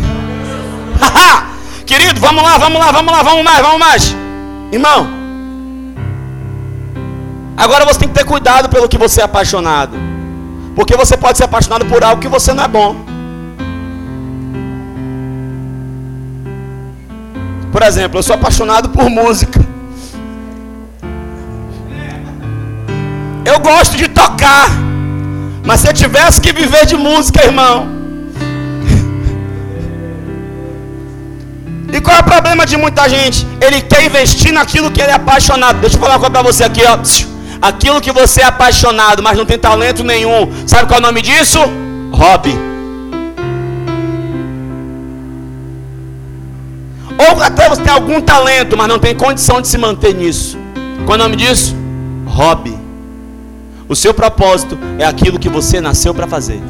[1.85, 4.15] Querido, vamos lá, vamos lá, vamos lá, vamos mais, vamos mais.
[4.71, 5.07] Irmão,
[7.57, 9.97] agora você tem que ter cuidado pelo que você é apaixonado.
[10.75, 12.95] Porque você pode ser apaixonado por algo que você não é bom.
[17.71, 19.60] Por exemplo, eu sou apaixonado por música.
[23.51, 24.69] Eu gosto de tocar.
[25.67, 27.75] Mas se eu tivesse que viver de música, irmão.
[31.93, 33.45] E qual é o problema de muita gente?
[33.65, 35.79] Ele quer investir naquilo que ele é apaixonado.
[35.81, 36.97] Deixa eu falar uma coisa para você aqui, ó
[37.61, 40.51] aquilo que você é apaixonado, mas não tem talento nenhum.
[40.65, 41.59] Sabe qual é o nome disso?
[42.11, 42.57] Hobby.
[47.23, 50.57] Ou até você tem algum talento, mas não tem condição de se manter nisso.
[51.05, 51.75] Qual é o nome disso?
[52.25, 52.80] Hobby.
[53.91, 56.61] O seu propósito é aquilo que você nasceu para fazer.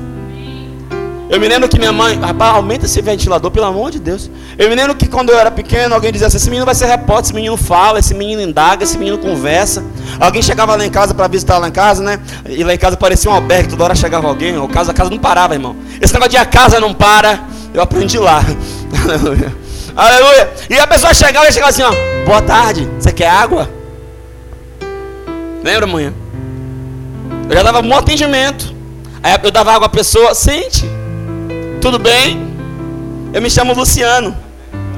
[1.29, 4.27] Eu me lembro que minha mãe, rapaz, aumenta esse ventilador, pelo amor de Deus.
[4.57, 6.87] Eu me lembro que quando eu era pequeno, alguém dizia assim: esse menino vai ser
[6.87, 9.83] repórter, esse menino fala, esse menino indaga, esse menino conversa.
[10.19, 12.19] Alguém chegava lá em casa para visitar lá em casa, né?
[12.49, 15.11] E lá em casa parecia um albergue, toda hora chegava alguém, o casa, a casa
[15.11, 15.75] não parava, irmão.
[16.01, 17.39] Esse negócio de a casa não para,
[17.71, 18.43] eu aprendi lá.
[19.05, 19.55] Aleluia.
[19.95, 20.49] Aleluia.
[20.71, 21.91] E a pessoa chegava e chegava assim: ó,
[22.25, 23.69] boa tarde, você quer água?
[25.63, 26.11] Lembra, manhã?
[27.51, 28.73] Eu já dava um atendimento.
[29.21, 30.89] Aí eu dava água à pessoa, sente.
[31.81, 32.49] Tudo bem?
[33.33, 34.33] Eu me chamo Luciano.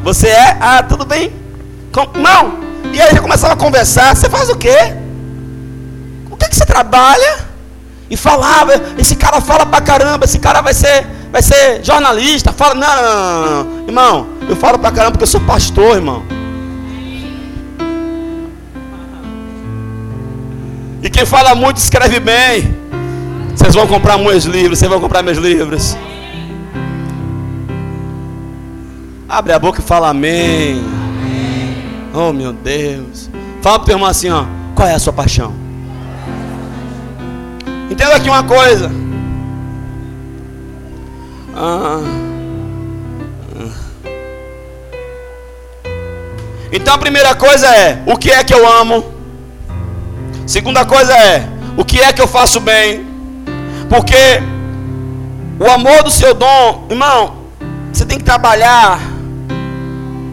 [0.03, 0.55] Você é?
[0.61, 1.33] Ah, tudo bem.
[1.91, 2.07] Com...
[2.19, 2.59] Não.
[2.93, 4.15] E aí já começava a conversar.
[4.15, 4.77] Você faz o quê?
[6.29, 7.39] O que, que você trabalha?
[8.07, 12.53] E falava, esse cara fala pra caramba, esse cara vai ser, vai ser jornalista.
[12.53, 13.87] Fala, não, não, não, não.
[13.87, 16.23] irmão, eu falo pra caramba porque eu sou pastor, irmão.
[21.03, 22.77] E quem fala muito escreve bem.
[23.53, 25.97] Vocês vão comprar meus livros, vocês vão comprar meus livros.
[29.27, 30.81] Abre a boca e fala amém.
[32.13, 33.29] Oh meu Deus.
[33.61, 34.45] Fala para o teu irmão assim, ó.
[34.73, 35.53] Qual é a sua paixão?
[37.91, 38.89] Entenda aqui uma coisa.
[41.53, 41.99] Ah.
[46.71, 49.12] Então a primeira coisa é o que é que eu amo.
[50.45, 53.05] Segunda coisa é o que é que eu faço bem.
[53.89, 54.41] Porque
[55.59, 57.35] o amor do seu dom, irmão,
[57.91, 58.99] você tem que trabalhar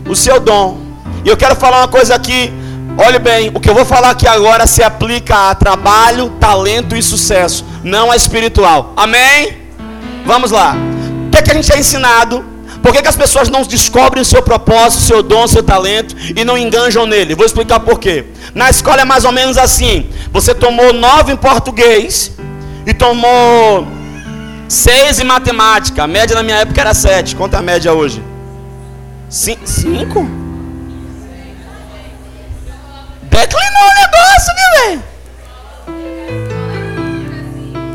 [0.09, 0.79] o seu dom.
[1.25, 2.53] E eu quero falar uma coisa aqui.
[2.99, 7.03] Olhe bem, o que eu vou falar aqui agora se aplica a trabalho, talento e
[7.03, 8.92] sucesso, não a espiritual.
[8.96, 9.57] Amém?
[10.27, 10.75] Vamos lá.
[11.27, 12.44] O que, é que a gente é ensinado?
[12.83, 16.45] Por que, que as pessoas não descobrem o seu propósito, seu dom, seu talento e
[16.45, 17.35] não enganjam nele?
[17.35, 18.25] Vou explicar por quê.
[18.55, 22.33] Na escola é mais ou menos assim: você tomou nove em português
[22.87, 23.87] e tomou
[24.69, 26.05] seis em matemática.
[26.05, 27.37] A média na minha época era sete.
[27.37, 28.23] Quanto é a média hoje?
[29.29, 30.29] cinco?
[33.31, 35.03] Declinou o negócio, viu, velho?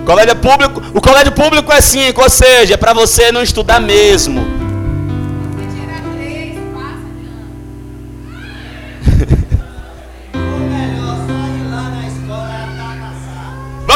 [0.06, 4.65] Colégio público, o colégio público é cinco, ou seja, é para você não estudar mesmo.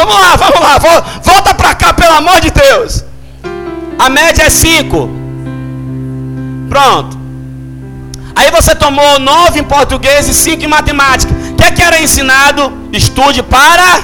[0.10, 3.04] Vamos lá, vamos lá, volta para cá, pelo amor de Deus.
[3.98, 5.10] A média é cinco.
[6.70, 7.18] Pronto.
[8.36, 11.34] Aí você tomou nove em português e cinco em matemática.
[11.52, 12.72] O que, é que era ensinado?
[12.94, 14.02] Estude para.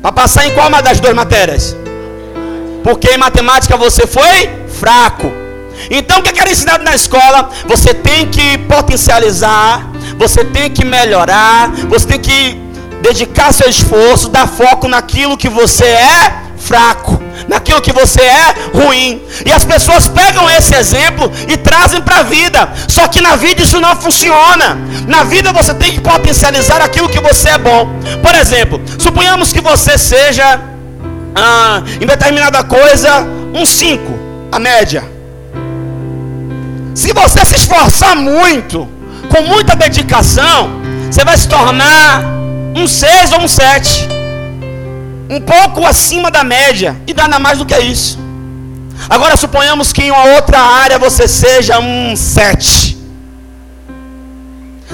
[0.00, 1.76] Para passar em qual uma das duas matérias?
[2.84, 4.48] Porque em matemática você foi
[4.80, 5.32] fraco.
[5.90, 7.50] Então o que, é que era ensinado na escola?
[7.66, 9.84] Você tem que potencializar,
[10.16, 12.67] você tem que melhorar, você tem que
[13.02, 19.22] dedicar seu esforço, dar foco naquilo que você é fraco naquilo que você é ruim.
[19.44, 22.68] E as pessoas pegam esse exemplo e trazem para a vida.
[22.88, 24.76] Só que na vida isso não funciona.
[25.06, 27.88] Na vida você tem que potencializar aquilo que você é bom.
[28.22, 30.60] Por exemplo, suponhamos que você seja
[31.34, 34.18] ah, em determinada coisa um 5,
[34.52, 35.04] a média.
[36.94, 38.88] Se você se esforçar muito,
[39.30, 42.37] com muita dedicação, você vai se tornar
[42.78, 44.08] um 6 ou um 7.
[45.30, 46.96] Um pouco acima da média.
[47.06, 48.18] E nada mais do que isso.
[49.08, 52.96] Agora suponhamos que em uma outra área você seja um 7.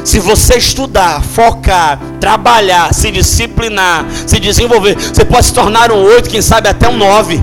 [0.05, 6.29] Se você estudar, focar, trabalhar, se disciplinar, se desenvolver, você pode se tornar um 8,
[6.29, 7.41] quem sabe até um 9.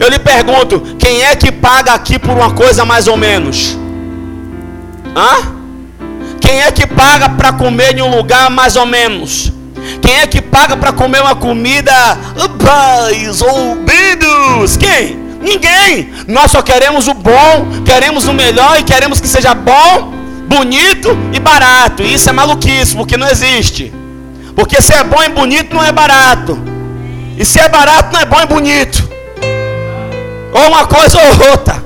[0.00, 3.78] Eu lhe pergunto: quem é que paga aqui por uma coisa mais ou menos?
[5.16, 5.63] Hã?
[6.44, 9.50] Quem é que paga para comer em um lugar mais ou menos?
[10.02, 11.92] Quem é que paga para comer uma comida
[12.62, 14.76] paz ou bebidos?
[14.76, 15.18] Quem?
[15.40, 16.12] Ninguém.
[16.28, 20.12] Nós só queremos o bom, queremos o melhor e queremos que seja bom,
[20.46, 22.02] bonito e barato.
[22.02, 23.90] E isso é maluquice, porque não existe.
[24.54, 26.58] Porque se é bom e bonito não é barato.
[27.38, 29.08] E se é barato não é bom e bonito.
[30.52, 31.83] Ou uma coisa ou outra.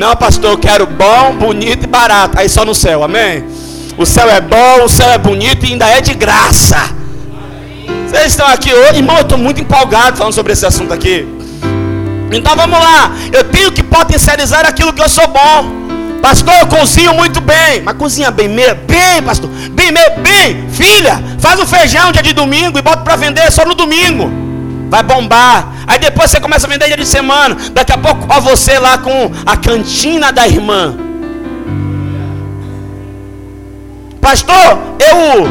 [0.00, 2.38] Não, pastor, eu quero bom, bonito e barato.
[2.38, 3.44] Aí só no céu, amém?
[3.98, 6.78] O céu é bom, o céu é bonito e ainda é de graça.
[8.08, 11.28] Vocês estão aqui hoje, irmão, eu estou muito empolgado falando sobre esse assunto aqui.
[12.32, 13.12] Então vamos lá.
[13.30, 15.70] Eu tenho que potencializar aquilo que eu sou bom.
[16.22, 17.82] Pastor, eu cozinho muito bem.
[17.84, 18.80] Mas cozinha bem mesmo?
[18.86, 19.50] Bem, pastor.
[19.50, 20.16] Bem mesmo?
[20.22, 20.66] Bem.
[20.70, 24.49] Filha, faz um feijão dia de domingo e bota para vender só no domingo
[24.90, 25.72] vai bombar.
[25.86, 27.56] Aí depois você começa a vender dia de semana.
[27.72, 30.96] Daqui a pouco, ó, você lá com a cantina da irmã.
[34.20, 35.48] Pastor, eu.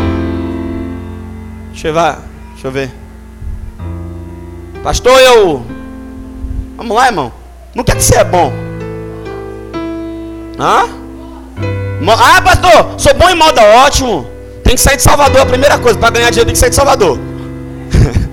[1.72, 2.16] Deixa eu ver.
[2.52, 2.92] Deixa eu ver.
[4.84, 5.66] Pastor, eu.
[6.78, 7.32] Vamos lá, irmão.
[7.74, 8.52] No que é que você é bom?
[10.60, 10.88] Hã?
[12.18, 14.26] Ah, pastor, sou bom em moda, ótimo.
[14.64, 15.98] Tem que sair de Salvador, a primeira coisa.
[15.98, 17.18] Para ganhar dinheiro tem que sair de Salvador.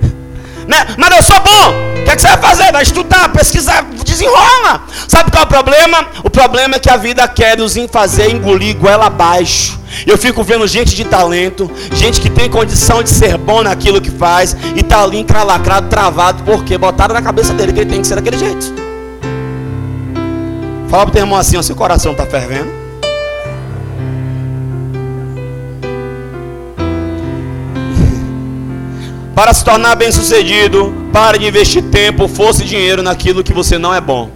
[0.67, 0.87] Né?
[0.97, 1.97] Mas eu sou bom.
[2.01, 2.73] O que, é que você vai fazer?
[2.73, 4.83] Vai estudar, pesquisar, desenrola.
[5.09, 6.07] Sabe qual é o problema?
[6.23, 9.79] O problema é que a vida quer nos fazer engolir goela abaixo.
[10.07, 14.11] Eu fico vendo gente de talento, gente que tem condição de ser bom naquilo que
[14.11, 18.07] faz, e tá ali encralacrado, travado, porque botaram na cabeça dele que ele tem que
[18.07, 18.75] ser daquele jeito.
[20.89, 22.86] Fala pro teu irmão assim, ó, seu coração tá fervendo.
[29.37, 33.93] Para se tornar bem-sucedido, pare de investir tempo, força e dinheiro naquilo que você não
[33.93, 34.31] é bom.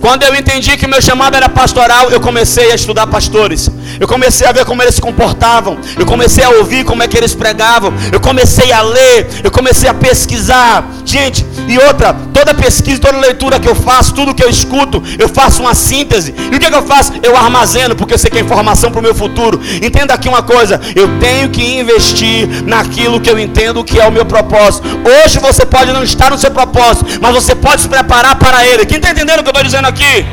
[0.00, 3.68] Quando eu entendi que o meu chamado era pastoral, eu comecei a estudar pastores.
[4.00, 5.78] Eu comecei a ver como eles se comportavam.
[5.98, 7.92] Eu comecei a ouvir como é que eles pregavam.
[8.12, 9.28] Eu comecei a ler.
[9.42, 10.84] Eu comecei a pesquisar.
[11.04, 15.28] Gente, e outra, toda pesquisa, toda leitura que eu faço, tudo que eu escuto, eu
[15.28, 16.34] faço uma síntese.
[16.52, 17.12] E o que, é que eu faço?
[17.22, 19.60] Eu armazeno, porque eu sei que é informação para o meu futuro.
[19.82, 24.12] Entenda aqui uma coisa: eu tenho que investir naquilo que eu entendo que é o
[24.12, 24.86] meu propósito.
[25.04, 28.86] Hoje você pode não estar no seu propósito, mas você pode se preparar para ele.
[28.86, 30.26] Quem está entendendo o que eu estou dizendo aqui?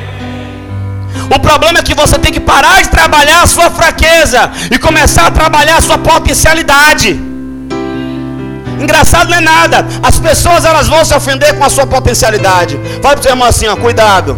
[1.35, 5.27] O problema é que você tem que parar de trabalhar a sua fraqueza e começar
[5.27, 7.19] a trabalhar a sua potencialidade.
[8.79, 9.85] Engraçado não é nada.
[10.03, 12.79] As pessoas elas vão se ofender com a sua potencialidade.
[13.01, 14.37] Fala para seu irmão assim, ó, cuidado.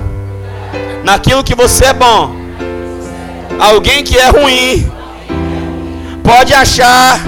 [1.03, 2.35] Naquilo que você é bom.
[3.59, 4.91] Alguém que é ruim
[6.23, 7.19] pode achar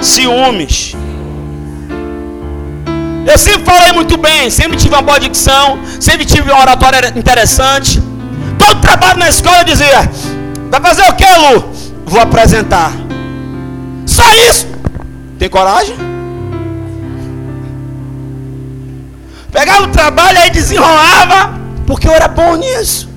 [0.00, 0.94] ciúmes.
[3.26, 8.09] Eu sempre falei muito bem, sempre tive uma boa dicção, sempre tive uma oratória interessante.
[8.60, 10.10] Todo trabalho na escola dizia:
[10.70, 11.70] Vai fazer o que, Lu?
[12.04, 12.92] Vou apresentar.
[14.04, 14.66] Só isso.
[15.38, 15.96] Tem coragem?
[19.50, 23.08] Pegava o trabalho aí desenrolava, porque eu era bom nisso.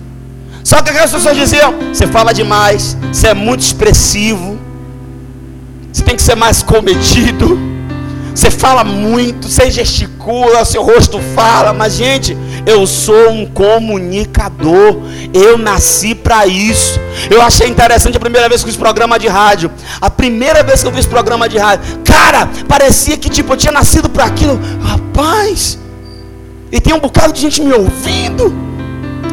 [0.63, 4.58] Só que aquelas pessoas diziam: Você fala demais, você é muito expressivo,
[5.91, 7.73] você tem que ser mais comedido.
[8.34, 15.02] Você fala muito, você gesticula, seu rosto fala, mas gente, eu sou um comunicador.
[15.34, 16.99] Eu nasci para isso.
[17.30, 19.71] Eu achei interessante a primeira vez que eu fiz programa de rádio.
[19.99, 23.71] A primeira vez que eu fiz programa de rádio, cara, parecia que tipo eu tinha
[23.71, 24.60] nascido para aquilo.
[24.82, 25.78] Rapaz,
[26.71, 28.54] e tem um bocado de gente me ouvindo.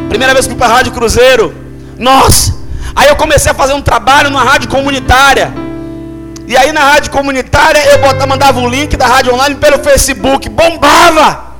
[0.09, 1.53] Primeira vez que fui para a Rádio Cruzeiro.
[1.97, 2.55] Nossa!
[2.95, 5.53] Aí eu comecei a fazer um trabalho numa rádio comunitária.
[6.47, 10.49] E aí na rádio comunitária eu botava, mandava o link da rádio online pelo Facebook,
[10.49, 11.50] bombava.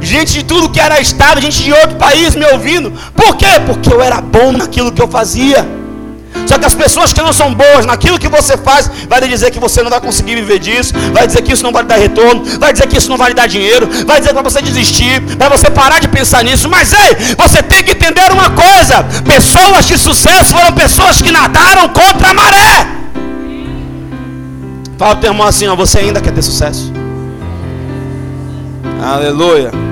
[0.00, 2.92] Gente de tudo que era estado, gente de outro país me ouvindo.
[3.14, 3.60] Por quê?
[3.66, 5.78] Porque eu era bom naquilo que eu fazia.
[6.46, 9.60] Só que as pessoas que não são boas naquilo que você faz, vai dizer que
[9.60, 12.42] você não vai conseguir viver disso, vai dizer que isso não vai lhe dar retorno,
[12.58, 15.48] vai dizer que isso não vai lhe dar dinheiro, vai dizer para você desistir, para
[15.48, 16.68] você parar de pensar nisso.
[16.68, 21.88] Mas ei, você tem que entender uma coisa: pessoas de sucesso foram pessoas que nadaram
[21.88, 22.86] contra a maré.
[24.96, 26.92] Fala o teu irmão assim, ó, você ainda quer ter sucesso.
[29.00, 29.87] Aleluia.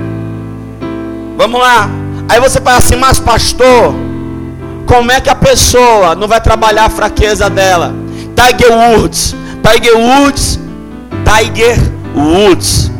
[1.37, 1.87] Vamos lá.
[2.27, 3.93] Aí você fala assim, mas pastor,
[4.87, 7.93] como é que a pessoa não vai trabalhar a fraqueza dela?
[8.35, 10.59] Tiger Woods, Tiger Woods,
[11.23, 11.77] Tiger
[12.15, 12.91] Woods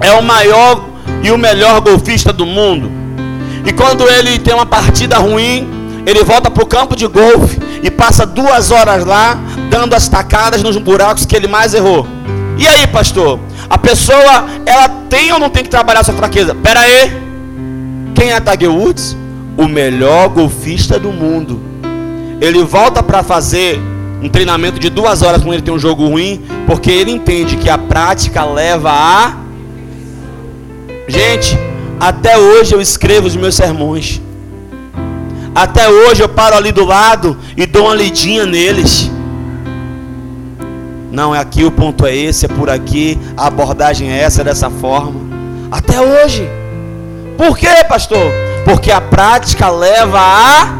[0.00, 0.84] é o maior
[1.22, 2.90] e o melhor golfista do mundo.
[3.66, 5.68] E quando ele tem uma partida ruim,
[6.06, 9.38] ele volta para o campo de golfe e passa duas horas lá,
[9.68, 12.06] dando as tacadas nos buracos que ele mais errou.
[12.56, 13.38] E aí, pastor?
[13.68, 16.54] A pessoa, ela tem ou não tem que trabalhar sua fraqueza?
[16.54, 17.27] Pera aí.
[18.18, 19.16] Quem é Tiger Woods?
[19.56, 21.60] O melhor golfista do mundo.
[22.40, 23.80] Ele volta para fazer
[24.20, 27.70] um treinamento de duas horas quando ele tem um jogo ruim, porque ele entende que
[27.70, 29.36] a prática leva a.
[31.06, 31.56] Gente,
[32.00, 34.20] até hoje eu escrevo os meus sermões.
[35.54, 39.08] Até hoje eu paro ali do lado e dou uma lidinha neles.
[41.12, 44.44] Não, é aqui, o ponto é esse, é por aqui, a abordagem é essa, é
[44.44, 45.20] dessa forma.
[45.70, 46.48] Até hoje.
[47.38, 48.32] Por quê, pastor?
[48.64, 50.76] Porque a prática leva a.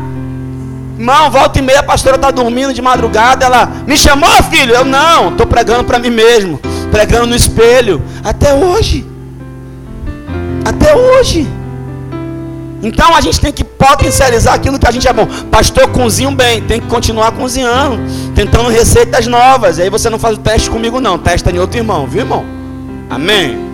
[0.98, 3.46] Irmão, volta e meia, a pastora está dormindo de madrugada.
[3.46, 4.74] Ela me chamou, filho.
[4.74, 6.60] Eu não, estou pregando para mim mesmo.
[6.90, 8.02] Pregando no espelho.
[8.24, 9.06] Até hoje.
[10.64, 11.48] Até hoje.
[12.82, 15.26] Então a gente tem que potencializar aquilo que a gente é bom.
[15.50, 17.98] Pastor, cozinho bem, tem que continuar cozinhando,
[18.34, 19.78] tentando receitas novas.
[19.78, 22.44] Aí você não faz o teste comigo, não, testa em outro irmão, viu, irmão?
[23.08, 23.67] Amém.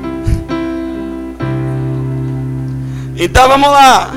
[3.17, 4.11] Então vamos lá.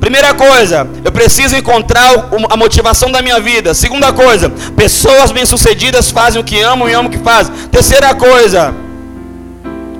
[0.00, 3.74] Primeira coisa, eu preciso encontrar a motivação da minha vida.
[3.74, 7.52] Segunda coisa, pessoas bem-sucedidas fazem o que amam e amam o que fazem.
[7.70, 8.74] Terceira coisa,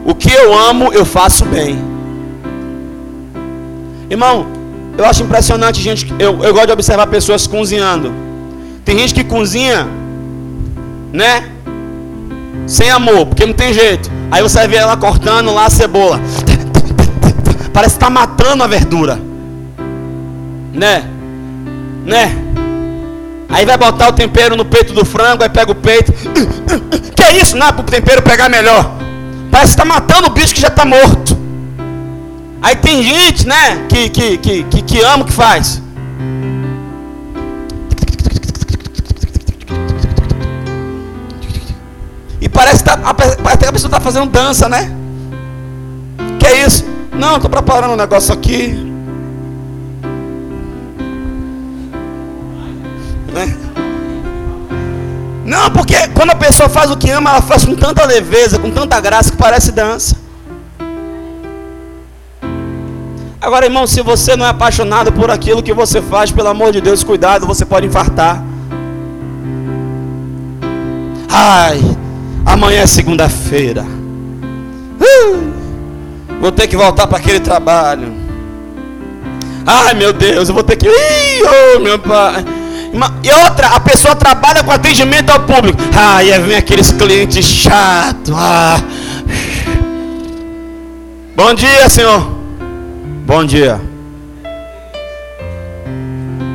[0.05, 1.79] o que eu amo, eu faço bem.
[4.09, 4.47] Irmão,
[4.97, 6.07] eu acho impressionante, gente.
[6.19, 8.13] Eu, eu gosto de observar pessoas cozinhando.
[8.85, 9.89] Tem gente que cozinha,
[11.13, 11.51] né?
[12.67, 14.11] Sem amor, porque não tem jeito.
[14.31, 16.21] Aí você vai ver ela cortando lá a cebola.
[17.77, 19.21] Parece que está matando a verdura.
[20.73, 21.05] Né?
[22.07, 22.35] Né?
[23.51, 26.11] Aí vai botar o tempero no peito do frango, aí pega o peito.
[27.15, 27.55] Que é isso?
[27.55, 28.93] Não, para o tempero pegar melhor.
[29.51, 31.37] Parece que está matando o bicho que já está morto.
[32.63, 35.83] Aí tem gente, né, que, que, que, que, que ama o que faz.
[42.41, 44.91] E parece que, tá, parece que a pessoa está fazendo dança, né?
[46.39, 46.96] Que é isso?
[47.19, 48.69] Não, estou preparando um negócio aqui.
[53.33, 53.57] Né?
[55.45, 58.71] Não, porque quando a pessoa faz o que ama, ela faz com tanta leveza, com
[58.71, 60.17] tanta graça que parece dança.
[63.41, 66.81] Agora, irmão, se você não é apaixonado por aquilo que você faz, pelo amor de
[66.81, 68.43] Deus, cuidado, você pode infartar.
[71.29, 71.81] Ai,
[72.45, 73.85] amanhã é segunda-feira.
[75.01, 75.56] Uh,
[76.41, 78.13] vou ter que voltar para aquele trabalho.
[79.67, 80.87] Ai, meu Deus, eu vou ter que.
[80.87, 81.43] Ih,
[81.77, 82.45] oh, meu pai.
[83.23, 85.79] E outra, a pessoa trabalha com atendimento ao público.
[85.95, 88.33] Ai, aí vem aqueles clientes chatos.
[88.35, 88.81] Ah.
[91.35, 92.31] Bom dia, senhor.
[93.27, 93.81] Bom dia.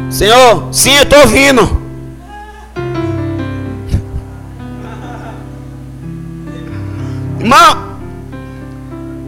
[0.09, 1.81] Senhor, sim, eu estou ouvindo.
[7.39, 7.90] Irmão,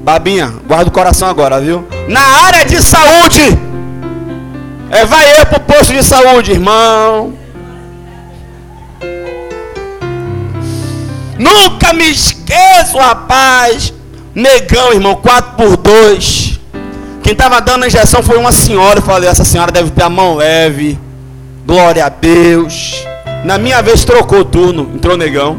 [0.04, 1.88] Babinha, guarda o coração agora, viu?
[2.08, 3.58] Na área de saúde,
[4.92, 7.34] é, vai eu pro posto de saúde, irmão.
[11.40, 13.94] Nunca me esqueço, rapaz.
[14.36, 16.54] Negão, irmão, 4 por 2
[17.24, 19.00] quem estava dando a injeção foi uma senhora.
[19.00, 21.00] Eu falei, essa senhora deve ter a mão leve.
[21.66, 23.08] Glória a Deus.
[23.46, 25.58] Na minha vez trocou turno, entrou negão.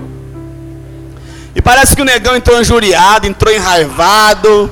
[1.64, 4.70] Parece que o negão entrou injuriado, entrou enraivado.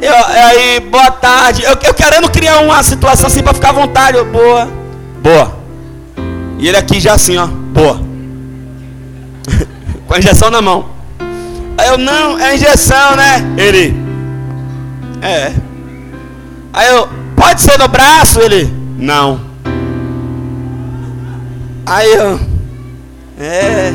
[0.00, 1.62] Eu, aí, boa tarde.
[1.62, 4.16] Eu, eu querendo criar uma situação assim para ficar à vontade.
[4.16, 4.66] Eu, boa.
[5.22, 5.54] Boa.
[6.58, 7.46] E ele aqui já assim, ó.
[7.46, 8.00] Boa.
[10.08, 10.88] Com a injeção na mão.
[11.76, 13.44] Aí eu, não, é injeção, né?
[13.58, 13.94] Ele.
[15.20, 15.52] É.
[16.72, 18.40] Aí eu, pode ser no braço?
[18.40, 19.38] Ele, não.
[21.84, 22.40] Aí eu,
[23.38, 23.92] é.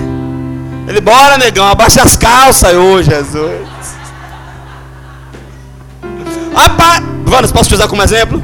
[0.87, 2.71] Ele, bora negão, abaixa as calças.
[2.73, 3.67] Eu, Jesus.
[6.55, 8.41] Rapaz, Vanas, posso te usar como exemplo?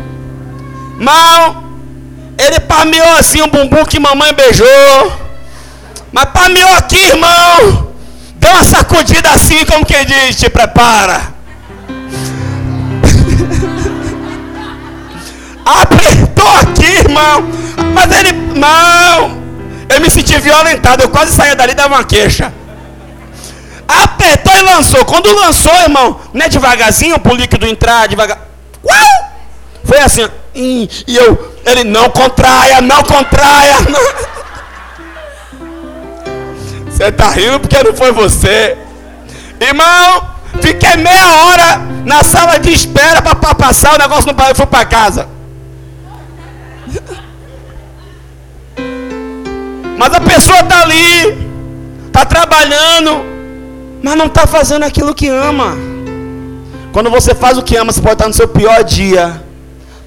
[0.98, 1.64] Mal,
[2.38, 4.68] ele pameou assim um bumbum que mamãe beijou.
[6.12, 7.88] Mas pameou aqui, irmão.
[8.36, 11.22] Deu uma sacudida assim, como quem diz, te prepara.
[15.64, 17.46] Apertou aqui, irmão.
[17.94, 18.32] Mas ele.
[18.56, 19.41] Não.
[19.94, 21.04] Eu me senti violentado.
[21.04, 22.54] Eu quase saía dali e dava uma queixa.
[23.88, 25.04] Apertou e lançou.
[25.06, 28.40] Quando lançou, irmão, não é devagarzinho pro líquido entrar, devagar.
[28.84, 29.32] Uau!
[29.84, 33.78] Foi assim, e eu, ele não contraia, não contraia.
[33.90, 34.32] Não.
[36.90, 38.78] Você está rindo porque não foi você.
[39.60, 40.30] Irmão,
[40.62, 44.68] fiquei meia hora na sala de espera para passar o negócio no pai, eu fui
[44.68, 45.28] para casa.
[50.02, 51.38] Mas a pessoa está ali,
[52.08, 53.24] está trabalhando,
[54.02, 55.78] mas não está fazendo aquilo que ama.
[56.92, 59.44] Quando você faz o que ama, você pode estar no seu pior dia.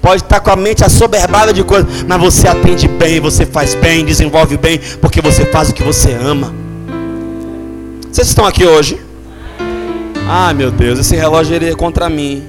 [0.01, 4.03] Pode estar com a mente assoberbada de coisas, mas você atende bem, você faz bem,
[4.03, 6.53] desenvolve bem, porque você faz o que você ama.
[8.11, 8.99] Vocês estão aqui hoje?
[10.27, 12.43] Ah, meu Deus, esse relógio ele é contra mim.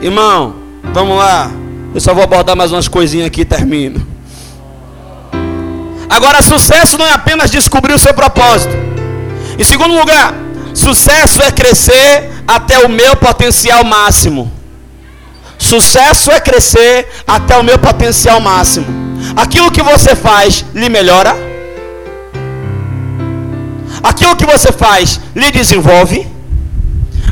[0.00, 0.54] Irmão,
[0.94, 1.50] vamos lá.
[1.92, 4.14] Eu só vou abordar mais umas coisinhas aqui e termino.
[6.16, 8.74] Agora, sucesso não é apenas descobrir o seu propósito.
[9.58, 10.32] Em segundo lugar,
[10.72, 14.50] sucesso é crescer até o meu potencial máximo.
[15.58, 18.86] Sucesso é crescer até o meu potencial máximo.
[19.36, 21.36] Aquilo que você faz lhe melhora?
[24.02, 26.26] Aquilo que você faz lhe desenvolve?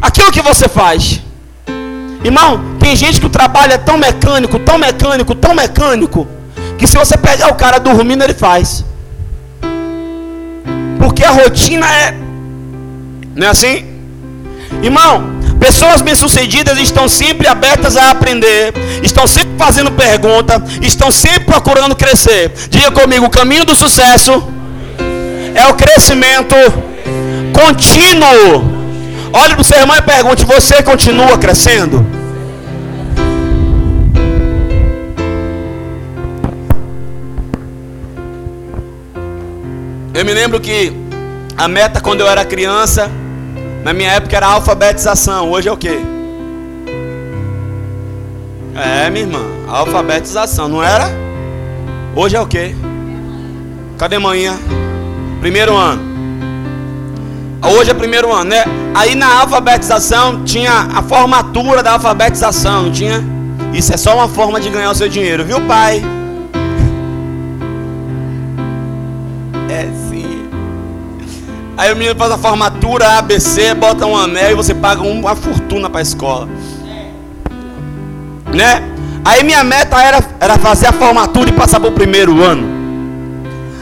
[0.03, 1.22] Aquilo que você faz.
[2.22, 6.28] Irmão, tem gente que o trabalho é tão mecânico, tão mecânico, tão mecânico,
[6.85, 8.85] que se você pegar o cara dormindo, ele faz.
[10.99, 12.14] Porque a rotina é.
[13.35, 13.87] Não é assim?
[14.82, 21.97] Irmão, Pessoas bem-sucedidas estão sempre abertas a aprender, estão sempre fazendo pergunta, estão sempre procurando
[21.97, 22.53] crescer.
[22.68, 24.47] Diga comigo: o caminho do sucesso
[25.55, 26.55] é o crescimento
[27.55, 28.74] contínuo.
[29.32, 32.13] Olhe para o seu irmão e pergunte: você continua crescendo?
[40.14, 40.92] Eu me lembro que
[41.56, 43.10] a meta quando eu era criança
[43.82, 45.98] na minha época era alfabetização, hoje é o quê?
[48.76, 51.10] É, minha irmã, alfabetização, não era?
[52.14, 52.76] Hoje é o quê?
[53.98, 54.56] Cadê manhã?
[55.40, 56.00] Primeiro ano.
[57.76, 58.64] Hoje é primeiro ano, né?
[58.94, 63.20] Aí na alfabetização tinha a formatura da alfabetização, não tinha?
[63.72, 66.00] Isso é só uma forma de ganhar o seu dinheiro, viu, pai?
[71.77, 75.91] Aí o menino faz a formatura ABC, bota um anel e você paga uma fortuna
[75.91, 76.49] para a escola.
[78.53, 78.83] Né?
[79.25, 82.75] Aí minha meta era, era fazer a formatura e passar para o primeiro ano.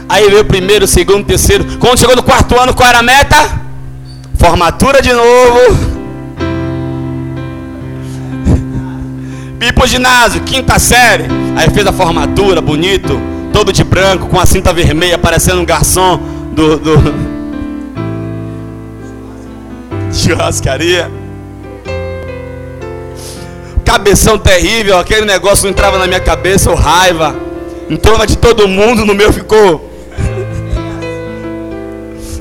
[0.09, 1.65] Aí veio o primeiro, segundo, terceiro.
[1.79, 3.35] Quando chegou no quarto ano, qual era a meta?
[4.37, 5.93] Formatura de novo.
[9.61, 11.25] Ir pro ginásio, quinta série.
[11.55, 13.21] Aí fez a formatura, bonito,
[13.53, 16.19] todo de branco, com a cinta vermelha, parecendo um garçom
[16.53, 17.32] do, do
[20.13, 21.11] churrascaria.
[23.83, 27.35] Cabeção terrível, aquele negócio não entrava na minha cabeça, ou raiva.
[27.89, 29.89] Entrou na de todo mundo, no meu ficou.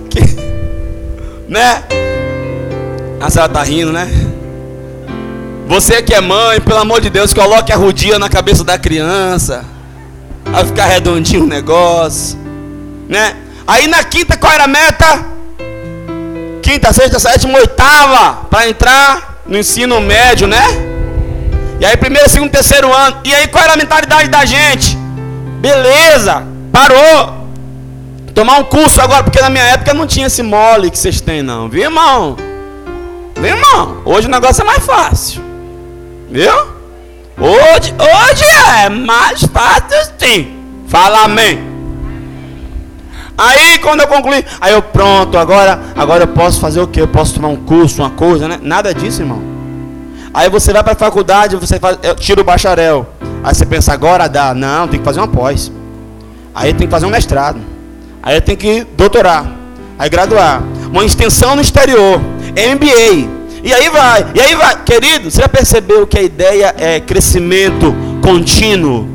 [0.08, 0.20] Que...
[1.48, 1.82] Né?
[3.20, 4.08] A senhora tá rindo, né?
[5.66, 9.64] Você que é mãe, pelo amor de Deus, coloque a rodinha na cabeça da criança.
[10.44, 12.38] Vai ficar redondinho o negócio.
[13.08, 13.36] Né?
[13.66, 15.24] Aí na quinta, qual era a meta?
[16.72, 20.62] Quinta, sexta, sétima, oitava para entrar no ensino médio, né?
[21.78, 23.18] E aí primeiro, segundo, terceiro ano.
[23.24, 24.96] E aí qual era a mentalidade da gente?
[25.60, 26.42] Beleza,
[26.72, 27.42] parou.
[28.34, 31.42] Tomar um curso agora, porque na minha época não tinha esse mole que vocês têm
[31.42, 32.36] não, viu, irmão?
[33.34, 34.00] Viu, irmão?
[34.06, 35.42] Hoje o negócio é mais fácil.
[36.30, 36.52] Viu?
[37.38, 38.44] Hoje, hoje
[38.82, 40.56] é mais fácil sim.
[40.88, 41.71] Fala amém.
[43.44, 47.00] Aí quando eu concluí, aí eu pronto, agora, agora eu posso fazer o que?
[47.00, 48.60] Eu posso tomar um curso, uma coisa, né?
[48.62, 49.42] Nada disso, irmão.
[50.32, 53.04] Aí você vai para a faculdade, você faz, tira o bacharel.
[53.42, 54.54] Aí você pensa, agora dá.
[54.54, 55.72] Não, tem que fazer uma pós.
[56.54, 57.58] Aí tem que fazer um mestrado.
[58.22, 59.50] Aí tem que doutorar.
[59.98, 60.62] Aí graduar.
[60.92, 62.20] Uma extensão no exterior.
[62.20, 63.28] MBA.
[63.64, 64.24] E aí vai.
[64.36, 64.84] E aí vai.
[64.84, 69.11] Querido, você já percebeu que a ideia é crescimento contínuo?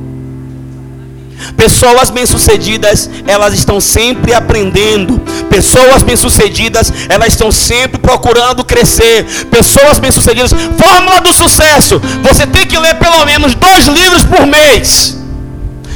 [1.55, 5.19] Pessoas bem-sucedidas, elas estão sempre aprendendo.
[5.49, 9.23] Pessoas bem-sucedidas, elas estão sempre procurando crescer.
[9.49, 12.01] Pessoas bem-sucedidas, fórmula do sucesso.
[12.23, 15.17] Você tem que ler pelo menos dois livros por mês.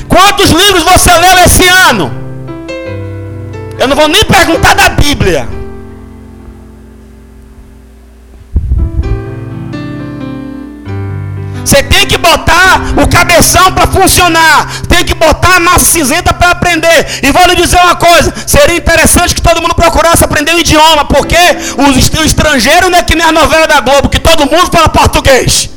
[0.08, 2.12] Quantos livros você leu esse ano?
[3.80, 5.61] Eu não vou nem perguntar da Bíblia.
[11.64, 14.68] Você tem que botar o cabeção para funcionar.
[14.88, 17.20] Tem que botar a massa cinzenta para aprender.
[17.24, 21.05] E vou lhe dizer uma coisa: seria interessante que todo mundo procurasse aprender o idioma,
[21.05, 21.38] porque
[21.78, 21.91] o
[22.24, 25.70] estrangeiro não é que nem a novela da Globo, que todo mundo fala português.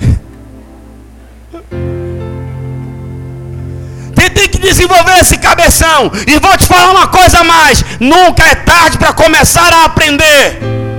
[4.32, 6.10] Tem que desenvolver esse cabeção.
[6.26, 10.89] E vou te falar uma coisa a mais: nunca é tarde para começar a aprender.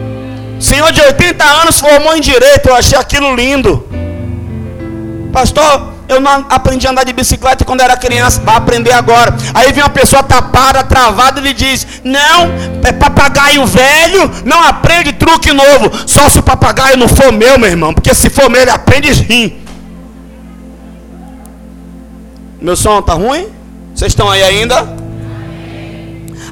[0.61, 3.83] Senhor de 80 anos formou em direito, eu achei aquilo lindo.
[5.33, 9.33] Pastor, eu não aprendi a andar de bicicleta quando era criança, vai aprender agora.
[9.55, 12.51] Aí vem uma pessoa tapada, travada, e diz: Não,
[12.83, 15.89] é papagaio velho, não aprende truque novo.
[16.05, 19.15] Só se o papagaio não for meu, meu irmão, porque se for meu, ele aprende
[19.15, 19.57] sim.
[22.61, 23.47] Meu som tá ruim?
[23.95, 24.87] Vocês estão aí ainda?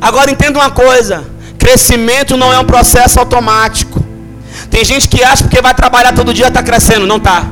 [0.01, 1.25] Agora entenda uma coisa:
[1.69, 4.03] crescimento não é um processo automático.
[4.71, 7.45] Tem gente que acha que vai trabalhar todo dia está crescendo, não está.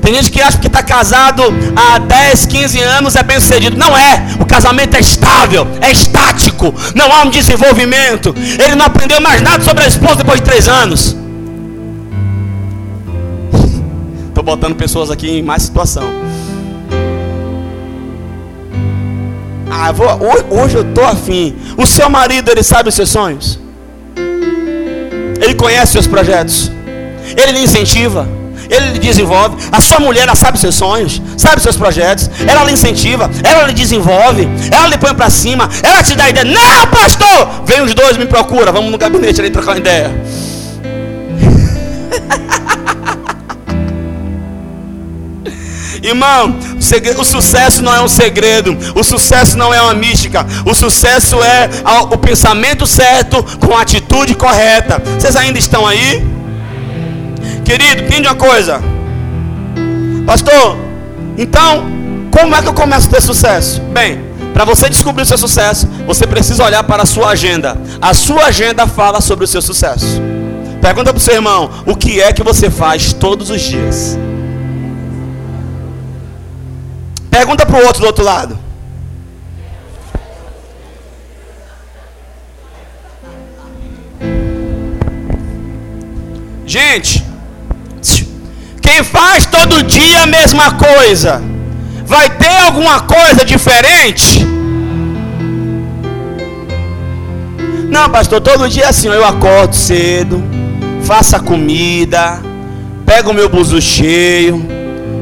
[0.00, 1.42] Tem gente que acha que está casado
[1.76, 3.76] há 10, 15 anos é bem sucedido.
[3.76, 4.36] Não é.
[4.40, 6.74] O casamento é estável, é estático.
[6.94, 8.34] Não há um desenvolvimento.
[8.36, 11.14] Ele não aprendeu mais nada sobre a esposa depois de três anos.
[14.28, 16.04] Estou botando pessoas aqui em mais situação.
[19.70, 20.06] Ah, vou,
[20.50, 21.56] hoje eu estou afim.
[21.76, 23.58] O seu marido, ele sabe os seus sonhos?
[25.40, 26.70] Ele conhece os seus projetos?
[27.36, 28.28] Ele lhe incentiva?
[28.68, 29.56] Ele lhe desenvolve.
[29.70, 32.28] A sua mulher, ela sabe seus sonhos, sabe seus projetos.
[32.46, 36.44] Ela lhe incentiva, ela lhe desenvolve, ela lhe põe para cima, ela te dá ideia.
[36.44, 37.64] Não, pastor!
[37.64, 40.10] Vem os dois, me procura, vamos no gabinete ali trocar uma ideia.
[46.02, 46.56] Irmão,
[47.18, 51.68] o sucesso não é um segredo, o sucesso não é uma mística, o sucesso é
[52.10, 55.02] o pensamento certo com a atitude correta.
[55.18, 56.26] Vocês ainda estão aí?
[57.64, 58.80] Querido, entende uma coisa?
[60.26, 60.76] Pastor,
[61.36, 61.84] então,
[62.30, 63.80] como é que eu começo a ter sucesso?
[63.92, 64.20] Bem,
[64.54, 67.76] para você descobrir o seu sucesso, você precisa olhar para a sua agenda.
[68.00, 70.20] A sua agenda fala sobre o seu sucesso.
[70.80, 74.18] Pergunta para o seu irmão: o que é que você faz todos os dias?
[77.30, 78.58] Pergunta para o outro do outro lado.
[86.66, 87.24] Gente,
[88.80, 91.42] quem faz todo dia a mesma coisa,
[92.04, 94.46] vai ter alguma coisa diferente?
[97.88, 100.42] Não, pastor, todo dia é assim, eu acordo cedo,
[101.02, 102.40] faço a comida,
[103.04, 104.64] pego o meu buzo cheio,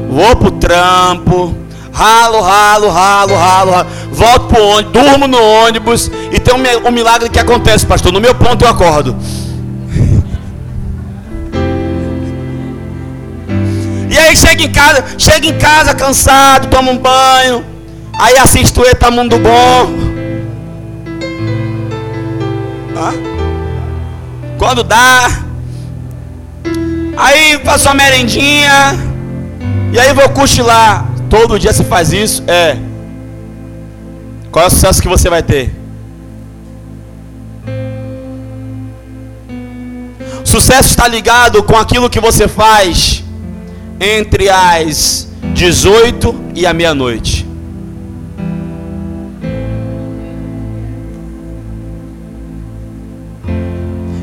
[0.07, 1.57] vou pro trampo,
[1.91, 7.29] ralo, ralo, ralo, ralo, ralo volto pro ônibus, durmo no ônibus e tem um, milagre
[7.29, 8.11] que acontece, pastor.
[8.11, 9.15] No meu ponto eu acordo.
[14.29, 17.65] aí chega em casa, chega em casa cansado, toma um banho,
[18.17, 19.89] aí assiste o Eta Mundo Bom.
[22.95, 23.13] Hã?
[24.57, 25.29] Quando dá,
[27.17, 28.97] aí faço uma merendinha,
[29.91, 31.05] e aí vou cochilar.
[31.29, 32.43] Todo dia você faz isso?
[32.47, 32.75] É.
[34.51, 35.71] Qual é o sucesso que você vai ter?
[40.43, 43.23] Sucesso está ligado com aquilo que você faz
[43.99, 47.45] entre as 18 e a meia-noite.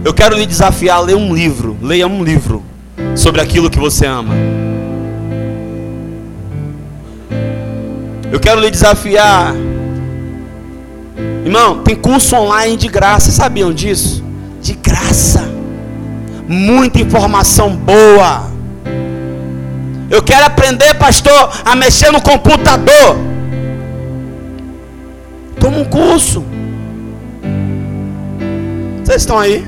[0.04, 1.76] Eu quero lhe desafiar a ler um livro.
[1.80, 2.64] Leia um livro
[3.14, 4.34] sobre aquilo que você ama.
[8.36, 9.54] Eu quero lhe desafiar.
[11.42, 13.30] Irmão, tem curso online de graça.
[13.30, 14.22] Sabiam disso?
[14.60, 15.48] De graça.
[16.46, 18.50] Muita informação boa.
[20.10, 23.16] Eu quero aprender, pastor, a mexer no computador.
[25.58, 26.44] Toma um curso.
[29.02, 29.66] Vocês estão aí?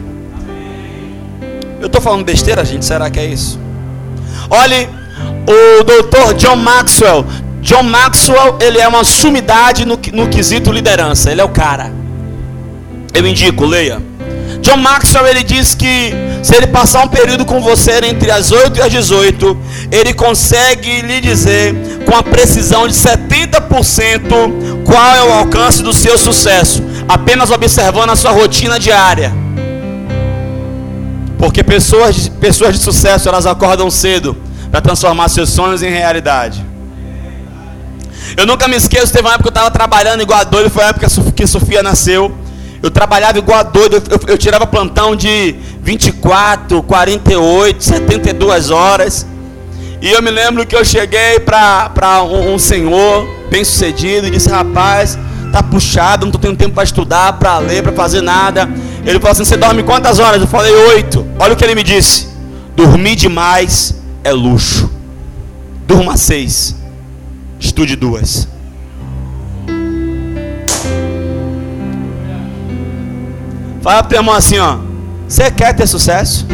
[1.80, 2.84] Eu estou falando besteira, gente?
[2.84, 3.58] Será que é isso?
[4.50, 4.90] Olhe,
[5.80, 7.24] o doutor John Maxwell.
[7.60, 11.30] John Maxwell, ele é uma sumidade no, no quesito liderança.
[11.30, 11.92] Ele é o cara.
[13.12, 14.00] Eu indico, leia.
[14.60, 18.78] John Maxwell ele diz que se ele passar um período com você entre as 8
[18.78, 19.58] e as 18,
[19.90, 26.16] ele consegue lhe dizer com a precisão de 70% qual é o alcance do seu
[26.18, 29.32] sucesso, apenas observando a sua rotina diária.
[31.38, 34.36] Porque pessoas pessoas de sucesso, elas acordam cedo
[34.70, 36.64] para transformar seus sonhos em realidade.
[38.36, 40.84] Eu nunca me esqueço, teve uma época que eu estava trabalhando igual a doido, foi
[40.84, 42.34] a época que Sofia nasceu.
[42.82, 49.26] Eu trabalhava igual a doido, eu, eu, eu, tirava plantão de 24, 48, 72 horas.
[50.00, 54.48] E eu me lembro que eu cheguei para um, um senhor bem sucedido e disse:
[54.48, 55.18] Rapaz,
[55.52, 58.68] tá puxado, não estou tendo tempo para estudar, para ler, para fazer nada.
[59.04, 60.40] Ele falou assim: Você dorme quantas horas?
[60.40, 61.26] Eu falei: Oito.
[61.38, 62.28] Olha o que ele me disse:
[62.76, 64.88] Dormir demais é luxo.
[65.84, 66.76] Durma seis,
[67.58, 68.48] Estude duas.
[73.82, 74.78] Fala pro teu irmão assim, ó.
[75.26, 76.46] Você quer ter sucesso?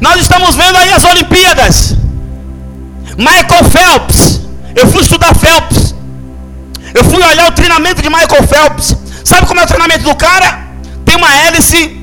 [0.00, 1.96] Nós estamos vendo aí as Olimpíadas.
[3.16, 4.40] Michael Phelps.
[4.74, 5.94] Eu fui estudar Phelps.
[6.92, 8.96] Eu fui olhar o treinamento de Michael Phelps.
[9.24, 10.64] Sabe como é o treinamento do cara?
[11.04, 12.00] Tem uma hélice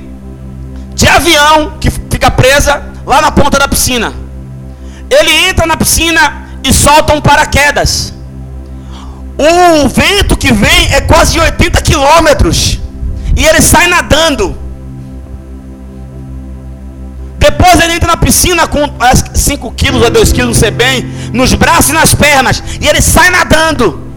[0.96, 4.14] de avião que fica presa lá na ponta da piscina.
[5.10, 8.14] Ele entra na piscina e solta um paraquedas.
[9.38, 12.80] O vento que vem é quase de 80 quilômetros.
[13.36, 14.56] E ele sai nadando.
[17.38, 18.88] Depois ele entra na piscina com
[19.34, 22.64] 5 quilos ou 2 quilos, não sei bem, nos braços e nas pernas.
[22.80, 24.12] E ele sai nadando.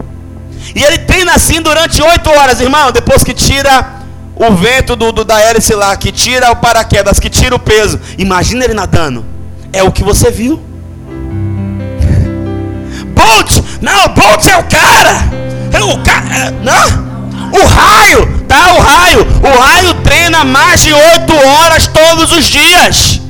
[0.75, 2.91] E ele treina assim durante 8 horas, irmão.
[2.91, 4.04] Depois que tira
[4.35, 7.99] o vento do, do, da hélice lá, que tira o paraquedas, que tira o peso.
[8.17, 9.25] Imagina ele nadando.
[9.71, 10.59] É o que você viu.
[13.15, 13.61] Bolt!
[13.81, 15.23] Não, Bolt é o cara!
[15.71, 16.35] É o cara.
[16.35, 17.05] É, não?
[17.51, 18.73] O raio, tá?
[18.73, 19.25] O raio.
[19.41, 23.21] O raio treina mais de 8 horas todos os dias.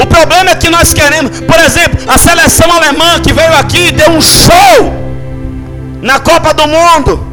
[0.00, 4.10] O problema é que nós queremos, por exemplo, a seleção alemã que veio aqui deu
[4.10, 4.92] um show
[6.00, 7.31] na Copa do Mundo.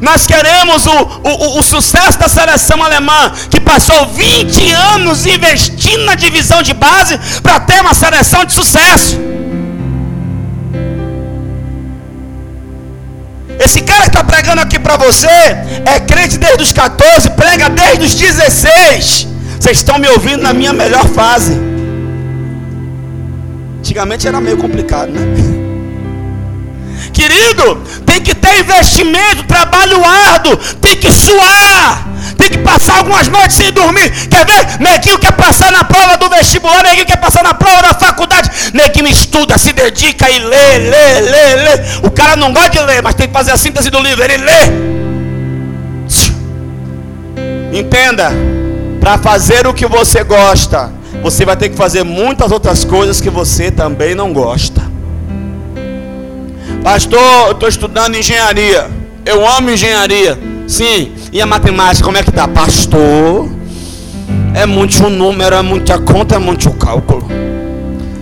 [0.00, 6.14] Nós queremos o, o, o, sucesso da seleção alemã, que passou 20 anos investindo na
[6.14, 9.18] divisão de base para ter uma seleção de sucesso.
[13.58, 18.04] Esse cara que está pregando aqui para você é crente desde os 14, prega desde
[18.04, 19.28] os 16.
[19.60, 21.52] Vocês estão me ouvindo na minha melhor fase.
[23.78, 25.20] Antigamente era meio complicado, né?
[27.20, 32.08] Querido, tem que ter investimento, trabalho árduo, tem que suar,
[32.38, 34.10] tem que passar algumas noites sem dormir.
[34.28, 34.80] Quer ver?
[34.80, 38.48] Neguinho quer passar na prova do vestibular, neguinho quer passar na prova da faculdade.
[38.72, 42.06] Neguinho estuda, se dedica e lê, lê, lê, lê.
[42.06, 44.38] O cara não gosta de ler, mas tem que fazer a síntese do livro, ele
[44.38, 45.00] lê.
[47.78, 48.32] Entenda,
[48.98, 50.90] para fazer o que você gosta,
[51.22, 54.80] você vai ter que fazer muitas outras coisas que você também não gosta.
[56.82, 58.90] Pastor, eu estou estudando engenharia.
[59.24, 60.38] Eu amo engenharia.
[60.66, 61.12] Sim.
[61.32, 62.48] E a matemática, como é que tá?
[62.48, 63.48] Pastor,
[64.54, 67.28] é muito número, é muita conta, é muito cálculo.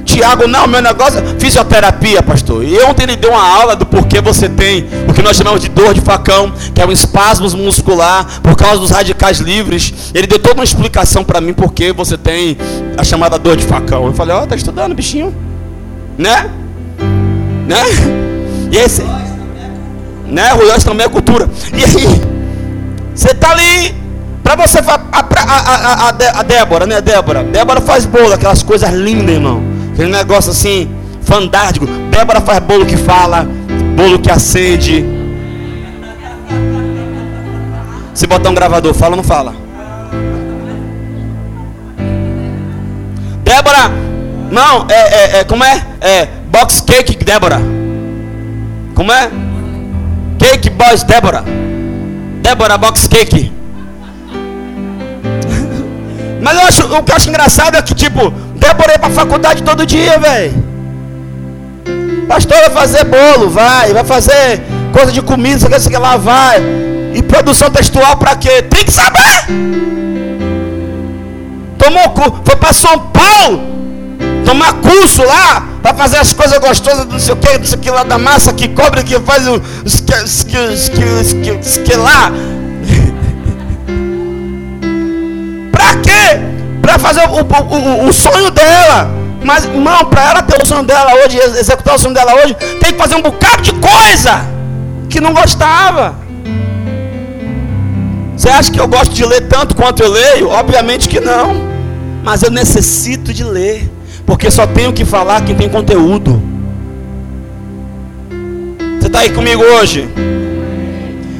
[0.05, 2.65] Tiago, não, meu negócio é fisioterapia, pastor.
[2.65, 5.69] E ontem ele deu uma aula do porquê você tem o que nós chamamos de
[5.69, 10.11] dor de facão, que é um espasmo muscular por causa dos radicais livres.
[10.15, 12.57] Ele deu toda uma explicação para mim porque você tem
[12.97, 14.07] a chamada dor de facão.
[14.07, 15.35] Eu falei, ó, oh, tá estudando, bichinho.
[16.17, 16.51] Né?
[17.67, 18.38] Né?
[18.71, 19.03] E esse,
[20.27, 20.51] né?
[20.53, 21.49] Ruiós também é cultura.
[21.73, 22.21] E aí,
[23.15, 23.95] você tá ali
[24.43, 27.45] para você a, a, a, a, Débora, né, Débora?
[27.45, 29.63] Débora faz bolo, aquelas coisas lindas, irmão.
[29.93, 30.89] Aquele negócio assim,
[31.23, 31.87] fantástico.
[32.11, 33.47] Débora faz bolo que fala,
[33.97, 35.05] bolo que acende.
[38.15, 39.55] Se botar um gravador, fala ou não fala?
[43.45, 43.91] Débora,
[44.51, 45.87] não, é, é, é como é?
[46.01, 47.61] É box cake, Débora.
[48.99, 49.31] Como é?
[50.41, 51.45] Cake Boys Débora.
[52.43, 53.53] Débora Box Cake.
[56.43, 59.63] Mas eu acho, o que eu acho engraçado é que, tipo, Débora ia pra faculdade
[59.63, 60.65] todo dia, velho.
[62.27, 63.93] Pastor vai fazer bolo, vai.
[63.93, 66.61] Vai fazer coisa de comida, sei que, que lá, vai.
[67.15, 68.63] E produção textual pra quê?
[68.63, 69.47] Tem que saber.
[71.79, 73.63] Tomou, foi pra São Paulo
[74.45, 77.81] tomar curso lá para fazer as coisas gostosas, não sei o que, não sei o
[77.81, 79.71] que lá da massa que cobre, que faz o que,
[81.83, 82.31] que lá.
[85.73, 86.39] para quê?
[86.83, 89.11] Para fazer o, o, o, sonho dela.
[89.43, 92.93] Mas, irmão, para ela ter o sonho dela hoje, executar o sonho dela hoje, tem
[92.93, 94.43] que fazer um bocado de coisa
[95.09, 96.17] que não gostava.
[98.37, 100.51] Você acha que eu gosto de ler tanto quanto eu leio?
[100.51, 101.67] Obviamente que não.
[102.23, 103.98] Mas eu necessito de ler.
[104.29, 106.43] Porque só tenho que falar quem tem conteúdo.
[109.01, 110.07] Você está aí comigo hoje?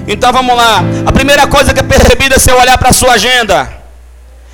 [0.07, 0.83] Então vamos lá.
[1.05, 3.71] A primeira coisa que é percebida é se eu olhar para a sua agenda.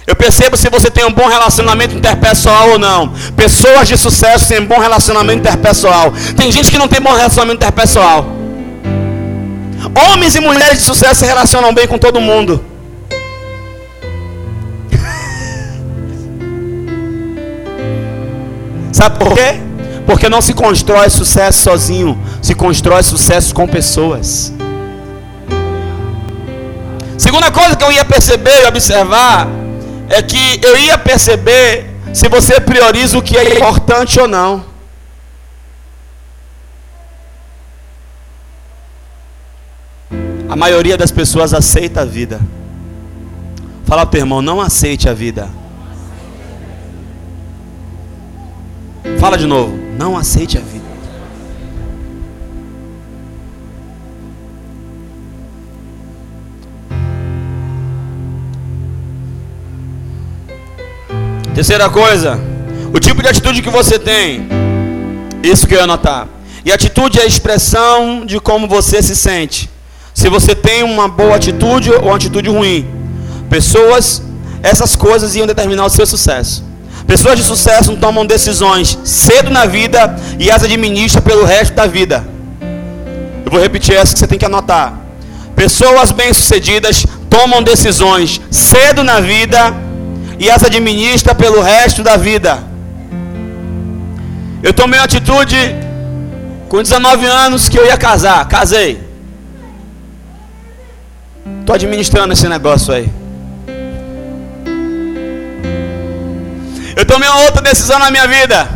[0.04, 3.14] Eu percebo se você tem um bom relacionamento interpessoal ou não.
[3.36, 6.12] Pessoas de sucesso têm bom relacionamento interpessoal.
[6.36, 8.26] Tem gente que não tem bom relacionamento interpessoal.
[10.08, 12.73] Homens e mulheres de sucesso se relacionam bem com todo mundo.
[18.94, 19.60] Sabe por quê?
[20.06, 24.52] Porque não se constrói sucesso sozinho, se constrói sucesso com pessoas.
[27.18, 29.48] Segunda coisa que eu ia perceber e observar
[30.08, 34.64] é que eu ia perceber se você prioriza o que é importante ou não.
[40.48, 42.40] A maioria das pessoas aceita a vida.
[43.86, 45.63] Fala para irmão, não aceite a vida.
[49.18, 50.84] Fala de novo, não aceite a vida.
[61.54, 62.40] Terceira coisa,
[62.92, 64.48] o tipo de atitude que você tem.
[65.42, 66.26] Isso que eu ia anotar.
[66.64, 69.70] E atitude é a expressão de como você se sente.
[70.12, 72.88] Se você tem uma boa atitude ou uma atitude ruim.
[73.48, 74.22] Pessoas,
[74.62, 76.64] essas coisas iam determinar o seu sucesso.
[77.06, 82.24] Pessoas de sucesso tomam decisões cedo na vida e as administram pelo resto da vida.
[83.44, 84.94] Eu vou repetir essa que você tem que anotar.
[85.54, 89.74] Pessoas bem-sucedidas tomam decisões cedo na vida
[90.38, 92.58] e as administra pelo resto da vida.
[94.62, 95.56] Eu tomei uma atitude
[96.68, 99.00] com 19 anos que eu ia casar, casei.
[101.60, 103.23] Estou administrando esse negócio aí.
[106.96, 108.68] Eu tomei uma outra decisão na minha vida,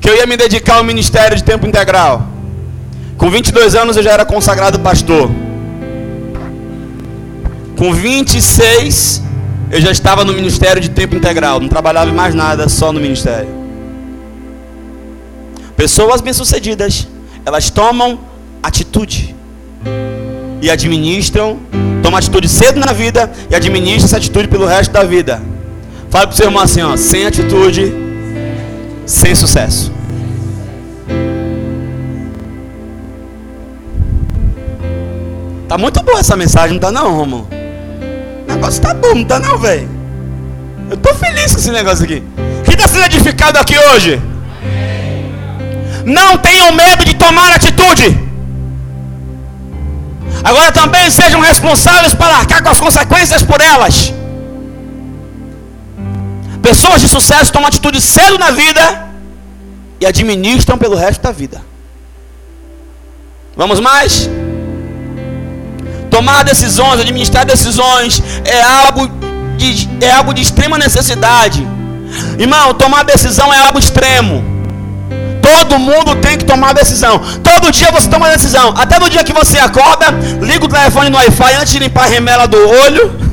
[0.00, 2.26] que eu ia me dedicar ao ministério de tempo integral.
[3.16, 5.30] Com 22 anos eu já era consagrado pastor.
[7.76, 9.22] Com 26
[9.70, 13.48] eu já estava no ministério de tempo integral, não trabalhava mais nada, só no ministério.
[15.76, 17.06] Pessoas bem-sucedidas,
[17.46, 18.18] elas tomam
[18.62, 19.34] atitude
[20.60, 21.58] e administram,
[22.02, 25.40] tomam atitude cedo na vida e administram essa atitude pelo resto da vida.
[26.10, 27.92] Fala para o seu irmão assim, ó, sem atitude,
[29.04, 29.92] sem sucesso.
[35.68, 37.58] Tá muito boa essa mensagem, não tá não, Romulo?
[38.48, 39.88] negócio tá bom, não tá não, velho?
[40.90, 42.22] Eu tô feliz com esse negócio aqui.
[42.64, 44.20] Quem está sendo edificado aqui hoje?
[46.04, 48.18] Não tenham medo de tomar atitude.
[50.42, 54.14] Agora também sejam responsáveis para arcar com as consequências por elas.
[56.68, 58.82] Pessoas de sucesso tomam atitude cedo na vida
[59.98, 61.62] e administram pelo resto da vida.
[63.56, 64.28] Vamos mais?
[66.10, 69.08] Tomar decisões, administrar decisões é algo
[69.56, 71.66] de, é algo de extrema necessidade.
[72.38, 74.44] Irmão, tomar decisão é algo extremo.
[75.40, 77.18] Todo mundo tem que tomar decisão.
[77.42, 78.74] Todo dia você toma decisão.
[78.76, 80.08] Até no dia que você acorda,
[80.42, 83.27] liga o telefone no Wi-Fi antes de limpar a remela do olho.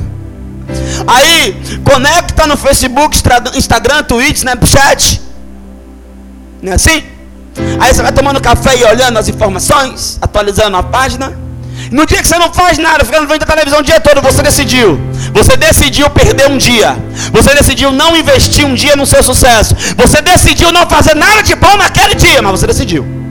[1.06, 3.16] Aí, conecta no Facebook,
[3.54, 5.20] Instagram, Twitter, Snapchat.
[6.62, 7.02] Não é assim?
[7.80, 11.32] Aí você vai tomando café e olhando as informações, atualizando a página.
[11.90, 14.42] No dia que você não faz nada, ficando vendo a televisão o dia todo, você
[14.42, 14.98] decidiu.
[15.32, 16.96] Você decidiu perder um dia.
[17.32, 19.76] Você decidiu não investir um dia no seu sucesso.
[19.96, 23.25] Você decidiu não fazer nada de bom naquele dia, mas você decidiu.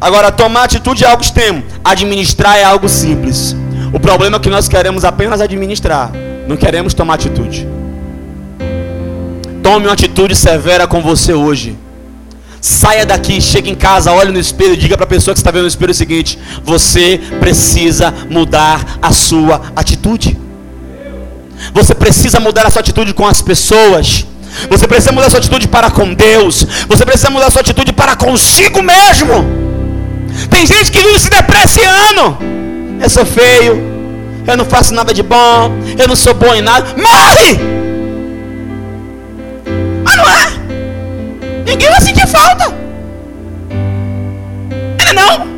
[0.00, 1.62] Agora, tomar atitude é algo extremo.
[1.84, 3.54] Administrar é algo simples.
[3.92, 6.10] O problema é que nós queremos apenas administrar.
[6.48, 7.68] Não queremos tomar atitude.
[9.62, 11.76] Tome uma atitude severa com você hoje.
[12.60, 15.50] Saia daqui, chegue em casa, olhe no espelho e diga para a pessoa que está
[15.50, 20.38] vendo no espelho o seguinte: você precisa mudar a sua atitude.
[21.74, 24.26] Você precisa mudar a sua atitude com as pessoas.
[24.68, 26.66] Você precisa mudar a sua atitude para com Deus.
[26.88, 29.69] Você precisa mudar a sua atitude para consigo mesmo.
[30.48, 32.38] Tem gente que vive se depreciando.
[33.00, 33.90] Eu sou feio.
[34.46, 35.72] Eu não faço nada de bom.
[35.98, 36.86] Eu não sou bom em nada.
[36.96, 37.80] Morre!
[41.70, 42.74] Ninguém vai sentir falta.
[45.08, 45.48] É não.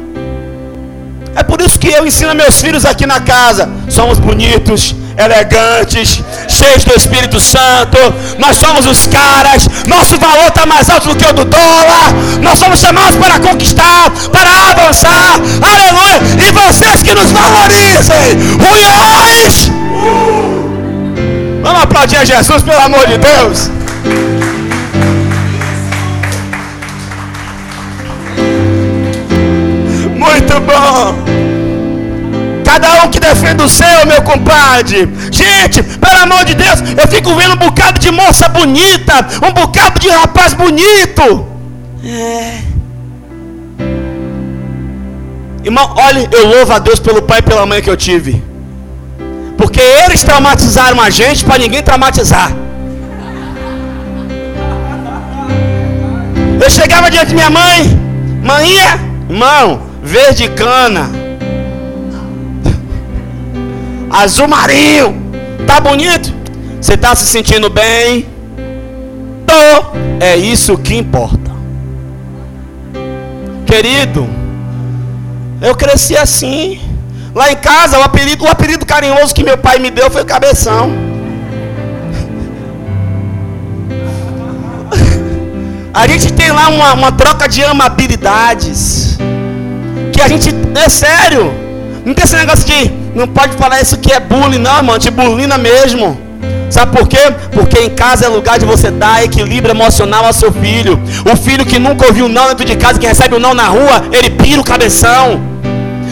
[1.34, 3.68] É por isso que eu ensino meus filhos aqui na casa.
[3.88, 7.98] Somos bonitos, elegantes, cheios do Espírito Santo.
[8.38, 9.68] Nós somos os caras.
[9.86, 12.12] Nosso valor está mais alto do que o do dólar.
[12.40, 15.40] Nós somos chamados para conquistar, para avançar.
[15.60, 16.20] Aleluia.
[16.46, 18.38] E vocês que nos valorizem.
[18.58, 19.70] Ruiões.
[21.62, 23.70] Vamos aplaudir a Jesus, pelo amor de Deus.
[30.18, 31.51] Muito bom.
[32.72, 35.06] Cada um que defende o seu, meu compadre.
[35.30, 40.00] Gente, pelo amor de Deus, eu fico vendo um bocado de moça bonita, um bocado
[40.00, 41.46] de rapaz bonito.
[42.02, 42.60] É.
[45.62, 48.42] Irmão, olha, eu louvo a Deus pelo pai e pela mãe que eu tive.
[49.58, 52.50] Porque eles traumatizaram a gente para ninguém traumatizar.
[56.58, 58.00] Eu chegava diante de minha mãe,
[58.42, 58.98] manhã,
[59.28, 61.21] irmão, verde cana,
[64.12, 65.16] azul marinho.
[65.66, 66.32] Tá bonito?
[66.80, 68.26] Você tá se sentindo bem?
[69.46, 69.96] Tô.
[70.20, 71.50] É isso que importa.
[73.66, 74.28] Querido,
[75.60, 76.80] Eu cresci assim.
[77.34, 80.92] Lá em casa, o apelido, o apelido carinhoso que meu pai me deu foi Cabeção.
[85.94, 89.16] A gente tem lá uma, uma troca de amabilidades.
[90.12, 90.50] Que a gente.
[90.74, 91.61] É sério.
[92.04, 92.90] Não tem esse negócio de.
[93.14, 94.98] Não pode falar isso que é bullying, não, irmão.
[94.98, 96.18] De bulina mesmo.
[96.70, 97.18] Sabe por quê?
[97.52, 100.98] Porque em casa é lugar de você dar equilíbrio emocional ao seu filho.
[101.30, 104.04] O filho que nunca ouviu não dentro de casa, que recebe o não na rua,
[104.10, 105.38] ele pira o cabeção.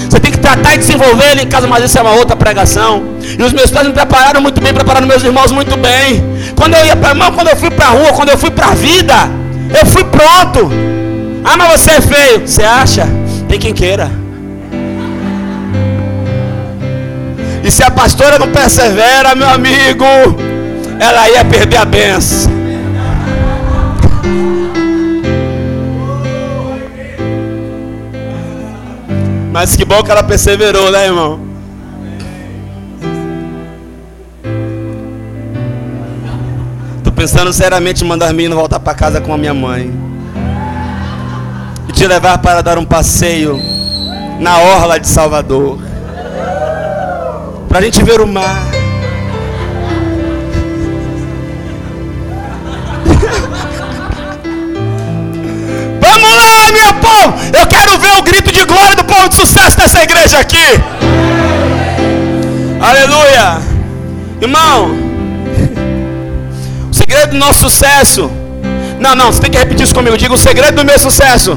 [0.09, 3.03] Você tem que tratar e desenvolver ele em casa, mas isso é uma outra pregação.
[3.39, 6.23] E os meus pais me prepararam muito bem, prepararam meus irmãos muito bem.
[6.55, 8.67] Quando eu ia para irmão, quando eu fui para a rua, quando eu fui para
[8.67, 9.15] a vida,
[9.79, 10.71] eu fui pronto.
[11.43, 12.47] Ah, mas você é feio.
[12.47, 13.09] Você acha?
[13.49, 14.20] Tem quem queira.
[17.71, 20.05] Se a pastora não persevera, meu amigo,
[20.99, 22.51] ela ia perder a benção.
[29.53, 31.41] Mas que bom que ela perseverou, né, irmão?
[37.05, 39.93] Tô pensando seriamente em mandar as meninas voltar para casa com a minha mãe.
[41.89, 43.61] E te levar para dar um passeio
[44.41, 45.90] na orla de Salvador.
[47.71, 48.63] Para a gente ver o mar.
[56.01, 57.33] Vamos lá, meu povo!
[57.57, 60.59] Eu quero ver o grito de glória do povo de sucesso dessa igreja aqui.
[62.81, 63.63] Aleluia!
[64.41, 64.91] Irmão,
[66.91, 68.29] o segredo do nosso sucesso.
[68.99, 70.19] Não, não, você tem que repetir isso comigo.
[70.19, 71.57] Diga o segredo do meu sucesso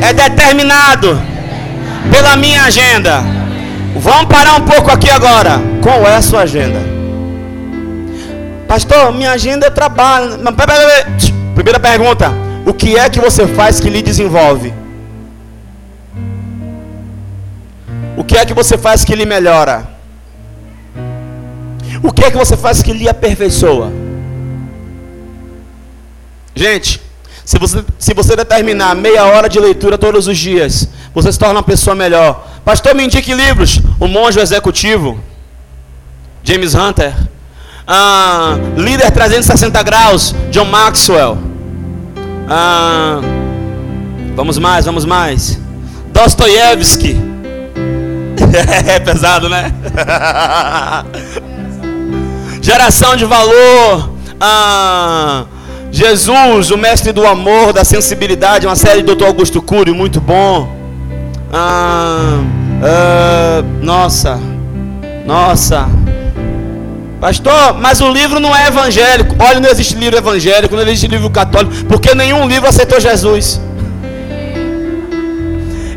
[0.00, 1.20] é determinado
[2.12, 3.37] pela minha agenda.
[3.98, 5.60] Vamos parar um pouco aqui agora.
[5.82, 6.80] Qual é a sua agenda?
[8.68, 10.38] Pastor, minha agenda é trabalho.
[11.54, 12.32] Primeira pergunta:
[12.64, 14.72] O que é que você faz que lhe desenvolve?
[18.16, 19.88] O que é que você faz que lhe melhora?
[22.02, 23.90] O que é que você faz que lhe aperfeiçoa?
[26.54, 27.00] Gente,
[27.44, 31.54] se você, se você determinar meia hora de leitura todos os dias, você se torna
[31.54, 32.47] uma pessoa melhor.
[32.68, 33.80] Pastor, me indique livros.
[33.98, 35.18] O Monge Executivo,
[36.44, 37.14] James Hunter.
[37.86, 41.38] Ah, Líder 360 Graus, John Maxwell.
[42.46, 43.20] Ah,
[44.36, 45.58] vamos mais, vamos mais.
[46.12, 47.16] Dostoiévski.
[48.86, 49.72] é pesado, né?
[52.60, 54.10] Geração de valor.
[54.38, 55.46] Ah,
[55.90, 59.24] Jesus, o mestre do amor, da sensibilidade, uma série do Dr.
[59.24, 60.76] Augusto Cury, muito bom.
[61.50, 64.38] Ah, ah, nossa,
[65.26, 65.88] nossa.
[67.20, 69.34] Pastor, mas o livro não é evangélico.
[69.38, 73.60] Olha, não existe livro evangélico, não existe livro católico, porque nenhum livro aceitou Jesus.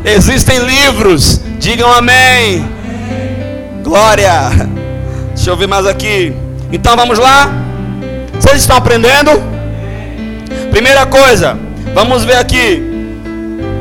[0.04, 2.68] Existem livros, digam amém.
[3.84, 4.50] Glória.
[5.34, 6.34] Deixa eu ver mais aqui.
[6.72, 7.48] Então vamos lá.
[8.34, 9.30] Vocês estão aprendendo?
[10.72, 11.56] Primeira coisa,
[11.94, 12.82] vamos ver aqui.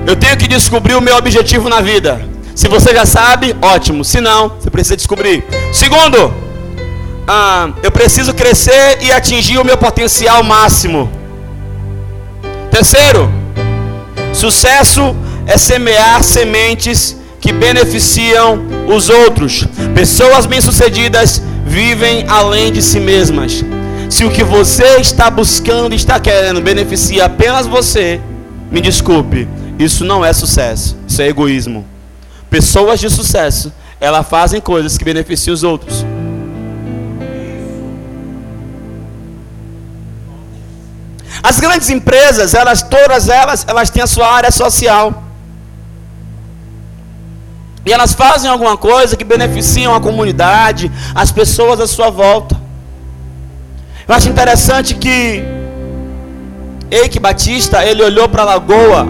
[0.06, 2.31] Eu tenho que descobrir o meu objetivo na vida.
[2.56, 4.04] Se você já sabe, ótimo.
[4.04, 5.44] Se não, você precisa descobrir.
[5.74, 6.34] Segundo,
[7.28, 11.10] ah, eu preciso crescer e atingir o meu potencial máximo.
[12.70, 13.32] Terceiro,
[14.34, 19.66] sucesso é semear sementes que beneficiam os outros.
[19.96, 23.64] Pessoas bem-sucedidas vivem além de si mesmas.
[24.10, 28.20] Se o que você está buscando, está querendo, beneficia apenas você,
[28.70, 29.48] me desculpe,
[29.80, 31.91] isso não é sucesso, isso é egoísmo.
[32.52, 36.06] Pessoas de sucesso, elas fazem coisas que beneficiam os outros.
[41.42, 45.24] As grandes empresas, elas todas elas, elas têm a sua área social.
[47.86, 52.60] E elas fazem alguma coisa que beneficiam a comunidade, as pessoas à sua volta.
[54.06, 55.42] Eu acho interessante que
[56.92, 59.08] Eike Batista, ele olhou para a lagoa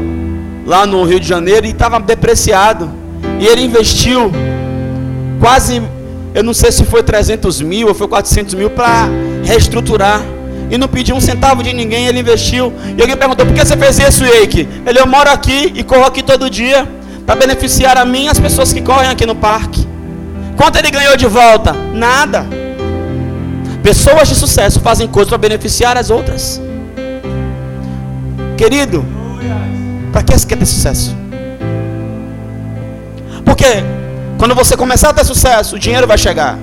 [0.63, 3.00] lá no Rio de Janeiro e estava depreciado.
[3.41, 4.31] E ele investiu
[5.39, 5.81] quase,
[6.35, 9.09] eu não sei se foi 300 mil ou foi 400 mil para
[9.43, 10.21] reestruturar.
[10.69, 12.71] E não pediu um centavo de ninguém, ele investiu.
[12.95, 14.69] E alguém perguntou: por que você fez isso, Eike?
[14.85, 16.87] Ele, eu moro aqui e corro aqui todo dia
[17.25, 19.87] para beneficiar a mim e as pessoas que correm aqui no parque.
[20.55, 21.73] Quanto ele ganhou de volta?
[21.73, 22.45] Nada.
[23.81, 26.61] Pessoas de sucesso fazem coisas para beneficiar as outras.
[28.55, 29.03] Querido,
[30.11, 31.20] para que você quer ter sucesso?
[34.37, 36.57] Quando você começar a ter sucesso, o dinheiro vai chegar.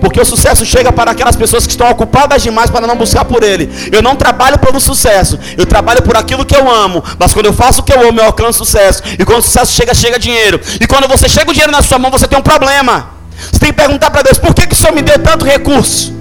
[0.00, 3.42] Porque o sucesso chega para aquelas pessoas que estão ocupadas demais para não buscar por
[3.42, 3.70] ele.
[3.92, 7.04] Eu não trabalho pelo sucesso, eu trabalho por aquilo que eu amo.
[7.18, 9.02] Mas quando eu faço o que eu amo, eu alcanço sucesso.
[9.18, 10.60] E quando o sucesso chega, chega dinheiro.
[10.80, 13.10] E quando você chega o dinheiro na sua mão, você tem um problema.
[13.52, 16.14] Você tem que perguntar para Deus: por que, que o Senhor me deu tanto recurso?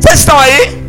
[0.00, 0.79] Vocês estão aí?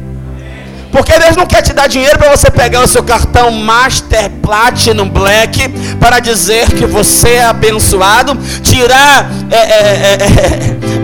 [0.91, 5.09] Porque Deus não quer te dar dinheiro para você pegar o seu cartão Master Platinum
[5.09, 5.69] Black
[5.99, 10.17] para dizer que você é abençoado, tirar é, é,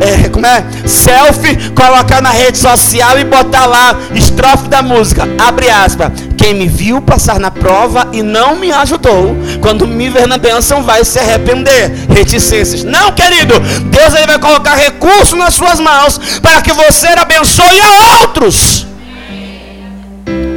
[0.02, 0.64] é, é, como é?
[0.86, 5.28] selfie, colocar na rede social e botar lá estrofe da música.
[5.38, 6.12] Abre aspas.
[6.38, 10.84] Quem me viu passar na prova e não me ajudou, quando me ver na bênção
[10.84, 11.92] vai se arrepender.
[12.10, 12.84] Reticências.
[12.84, 13.60] Não, querido.
[13.86, 18.88] Deus ele vai colocar recurso nas suas mãos para que você abençoe a outros.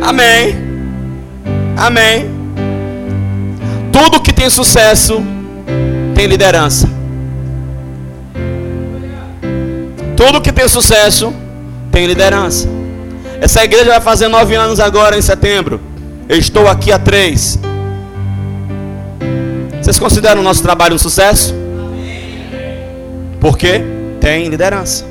[0.01, 0.57] Amém.
[1.77, 2.31] Amém.
[3.93, 5.23] Tudo que tem sucesso
[6.15, 6.89] tem liderança.
[10.17, 11.33] Tudo que tem sucesso
[11.91, 12.69] tem liderança.
[13.41, 15.81] Essa igreja vai fazer nove anos agora em setembro.
[16.29, 17.59] Eu estou aqui há três.
[19.81, 21.55] Vocês consideram o nosso trabalho um sucesso?
[23.41, 23.83] Porque
[24.21, 25.05] tem liderança.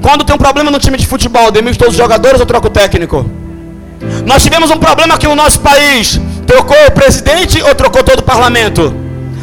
[0.00, 2.70] Quando tem um problema no time de futebol, demite todos os jogadores ou troca o
[2.70, 3.41] técnico?
[4.26, 6.20] Nós tivemos um problema aqui no nosso país.
[6.46, 8.94] Trocou o presidente ou trocou todo o parlamento?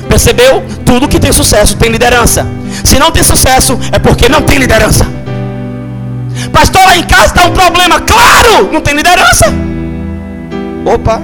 [0.08, 0.64] Percebeu?
[0.86, 2.46] Tudo que tem sucesso tem liderança.
[2.84, 5.06] Se não tem sucesso, é porque não tem liderança.
[6.52, 8.00] Pastor, lá em casa está um problema.
[8.02, 9.46] Claro, não tem liderança.
[10.86, 11.22] Opa.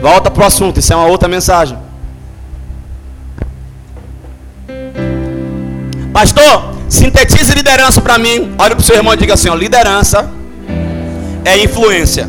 [0.00, 1.76] Volta para o assunto, isso é uma outra mensagem.
[6.12, 8.52] Pastor, Sintetize liderança para mim.
[8.58, 10.28] Olha para o seu irmão e diga assim: ó, liderança
[11.44, 12.28] é influência.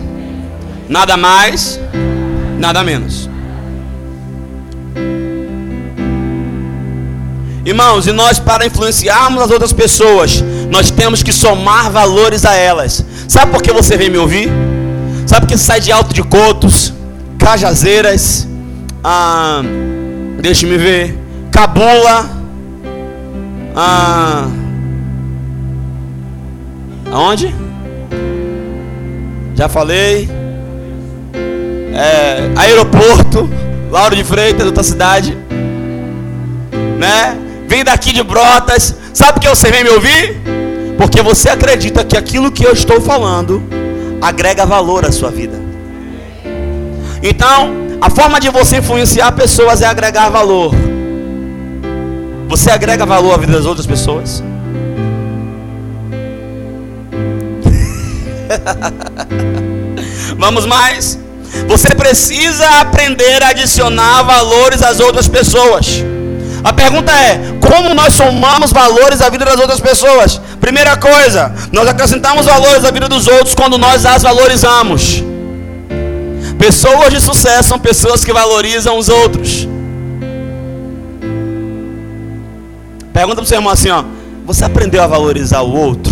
[0.87, 1.79] Nada mais,
[2.59, 3.27] nada menos.
[7.65, 13.03] Irmãos, e nós para influenciarmos as outras pessoas, nós temos que somar valores a elas.
[13.27, 14.49] Sabe por que você vem me ouvir?
[15.25, 16.93] Sabe por que sai de alto de cotos,
[17.39, 18.47] cajazeiras,
[19.03, 19.61] ah,
[20.39, 21.17] deixa me ver,
[21.51, 22.40] cabula,
[23.75, 24.47] ah,
[27.11, 27.53] aonde?
[29.55, 30.29] Já falei.
[31.93, 33.49] É, aeroporto,
[33.91, 35.37] Lauro de Freitas, outra cidade.
[36.97, 37.37] Né?
[37.67, 38.95] Vem daqui de Brotas.
[39.13, 40.41] Sabe que você vem me ouvir?
[40.97, 43.61] Porque você acredita que aquilo que eu estou falando
[44.21, 45.59] agrega valor à sua vida.
[47.23, 50.73] Então, a forma de você influenciar pessoas é agregar valor.
[52.51, 54.43] Você agrega valor à vida das outras pessoas?
[60.37, 61.17] Vamos mais.
[61.69, 66.03] Você precisa aprender a adicionar valores às outras pessoas.
[66.61, 70.41] A pergunta é: como nós somamos valores à vida das outras pessoas?
[70.59, 75.23] Primeira coisa, nós acrescentamos valores à vida dos outros quando nós as valorizamos.
[76.59, 79.70] Pessoas de sucesso são pessoas que valorizam os outros.
[83.13, 84.03] Pergunta para o seu irmão assim, ó.
[84.45, 86.11] Você aprendeu a valorizar o outro?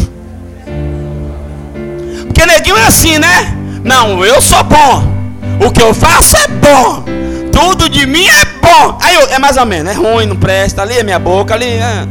[2.28, 3.56] Porque neguinho é assim, né?
[3.84, 5.20] Não, eu sou bom.
[5.66, 7.04] O que eu faço é bom.
[7.52, 8.98] Tudo de mim é bom.
[9.02, 10.82] Aí eu, é mais ou menos, é ruim, não presta.
[10.82, 12.08] Ali é minha boca, ali é.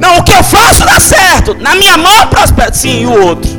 [0.00, 1.54] Não, o que eu faço dá certo.
[1.60, 2.72] Na minha mão prospera.
[2.72, 3.50] Sim, e o outro?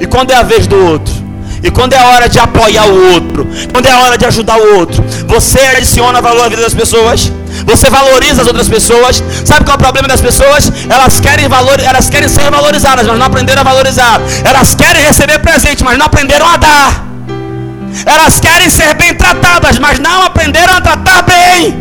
[0.00, 1.14] E quando é a vez do outro?
[1.62, 3.46] E quando é a hora de apoiar o outro?
[3.72, 5.04] Quando é a hora de ajudar o outro?
[5.26, 7.32] Você adiciona valor à vida das pessoas?
[7.68, 9.22] Você valoriza as outras pessoas.
[9.44, 10.72] Sabe qual é o problema das pessoas?
[10.88, 14.20] Elas querem valor, elas querem ser valorizadas, mas não aprenderam a valorizar.
[14.42, 17.04] Elas querem receber presente, mas não aprenderam a dar.
[18.06, 21.76] Elas querem ser bem tratadas, mas não aprenderam a tratar bem.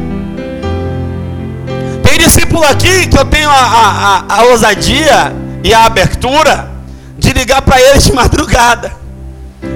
[2.03, 5.33] Tem discípulo aqui que eu tenho a, a, a, a ousadia
[5.63, 6.69] e a abertura
[7.17, 8.91] de ligar para eles de madrugada.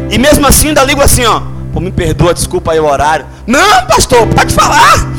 [0.10, 1.42] E mesmo assim ainda ligo assim, ó.
[1.74, 3.26] Pô, me perdoa, desculpa aí o horário.
[3.48, 5.11] Não, pastor, pode falar.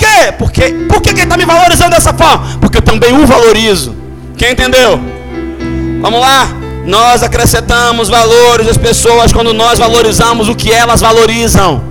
[0.00, 0.32] Quê?
[0.38, 2.56] Porque, por que ele está me valorizando dessa forma?
[2.58, 3.94] Porque eu também o valorizo.
[4.34, 4.98] Quem entendeu?
[6.00, 6.48] Vamos lá.
[6.86, 11.82] Nós acrescentamos valores às pessoas quando nós valorizamos o que elas valorizam.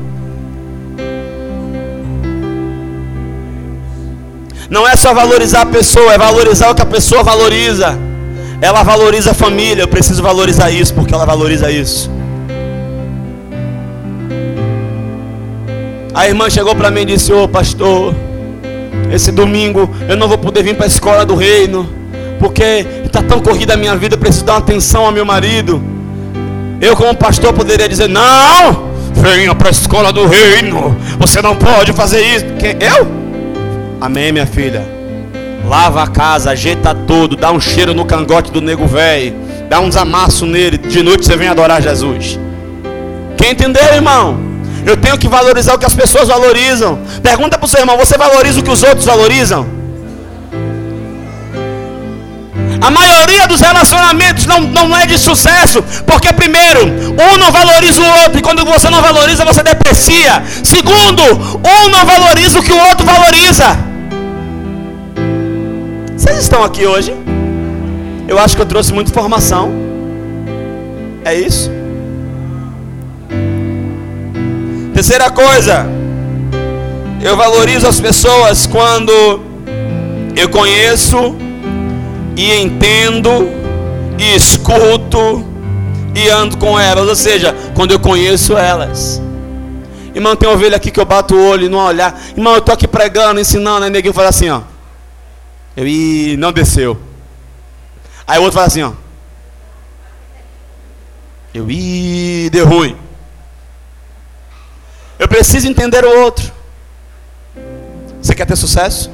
[4.68, 7.96] Não é só valorizar a pessoa, é valorizar o que a pessoa valoriza.
[8.60, 12.10] Ela valoriza a família, eu preciso valorizar isso porque ela valoriza isso.
[16.20, 18.14] A irmã chegou para mim e disse: Ô oh, pastor,
[19.10, 21.90] esse domingo eu não vou poder vir para a escola do reino,
[22.38, 25.82] porque está tão corrida a minha vida, eu preciso dar uma atenção ao meu marido.
[26.82, 30.94] Eu, como pastor, poderia dizer: Não, venha para a escola do reino.
[31.20, 32.46] Você não pode fazer isso.
[32.60, 32.72] Quem?
[32.72, 33.08] Eu?
[34.02, 34.86] Amém, minha filha.
[35.66, 39.34] Lava a casa, ajeita tudo, dá um cheiro no cangote do nego velho,
[39.70, 40.78] dá uns amassos nele.
[40.78, 42.38] De noite você vem adorar Jesus.
[43.38, 44.49] Quem entendeu, irmão?
[44.86, 47.00] Eu tenho que valorizar o que as pessoas valorizam.
[47.22, 49.80] Pergunta para o seu irmão: você valoriza o que os outros valorizam?
[52.82, 58.24] A maioria dos relacionamentos não, não é de sucesso, porque primeiro, um não valoriza o
[58.24, 60.42] outro, e quando você não valoriza, você deprecia.
[60.64, 63.78] Segundo, um não valoriza o que o outro valoriza.
[66.18, 67.14] Vocês estão aqui hoje?
[68.28, 69.72] Eu acho que eu trouxe muita informação.
[71.26, 71.79] É isso?
[75.00, 75.86] Terceira coisa,
[77.22, 79.14] eu valorizo as pessoas quando
[80.36, 81.38] eu conheço
[82.36, 83.30] e entendo
[84.18, 85.48] e escuto
[86.14, 89.22] e ando com elas, ou seja, quando eu conheço elas.
[90.14, 92.22] Irmão, tem ovelha aqui que eu bato o olho e não olhar.
[92.36, 94.64] Irmão, eu tô aqui pregando, ensinando, aí neguinho fala assim, ó.
[95.78, 97.00] Eu e não desceu.
[98.28, 98.92] Aí o outro fala assim, ó.
[101.54, 103.09] Eu e deu ruim.
[105.20, 106.50] Eu preciso entender o outro.
[108.22, 109.12] Você quer ter sucesso?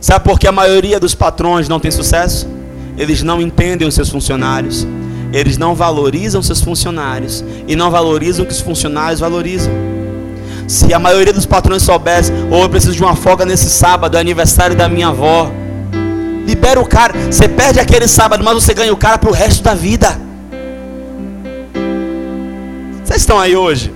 [0.00, 2.48] Sabe por que a maioria dos patrões não tem sucesso?
[2.96, 4.84] Eles não entendem os seus funcionários.
[5.32, 7.44] Eles não valorizam seus funcionários.
[7.68, 9.72] E não valorizam o que os funcionários valorizam.
[10.66, 14.16] Se a maioria dos patrões soubesse, ou oh, eu preciso de uma folga nesse sábado,
[14.16, 15.48] é aniversário da minha avó.
[16.44, 17.14] Libera o cara.
[17.30, 20.27] Você perde aquele sábado, mas você ganha o cara para o resto da vida.
[23.08, 23.90] Vocês estão aí hoje?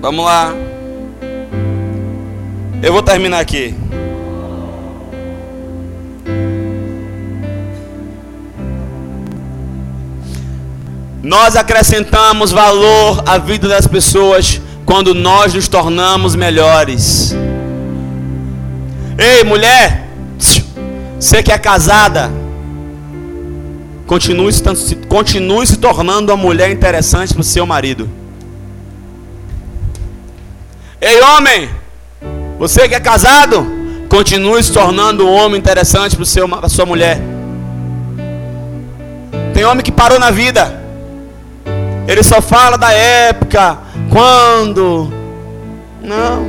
[0.00, 0.52] Vamos lá.
[2.82, 3.72] Eu vou terminar aqui.
[11.22, 17.32] Nós acrescentamos valor à vida das pessoas quando nós nos tornamos melhores.
[19.16, 22.39] Ei, mulher, você que é casada,
[24.10, 28.10] Continue se, continue se tornando uma mulher interessante para o seu marido.
[31.00, 31.70] Ei, homem,
[32.58, 33.64] você que é casado,
[34.08, 37.20] continue se tornando um homem interessante para a sua mulher.
[39.54, 40.82] Tem homem que parou na vida.
[42.08, 43.78] Ele só fala da época,
[44.10, 45.08] quando.
[46.02, 46.48] Não.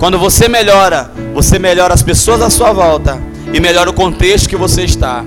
[0.00, 3.16] Quando você melhora, você melhora as pessoas à sua volta
[3.52, 5.24] e melhora o contexto que você está.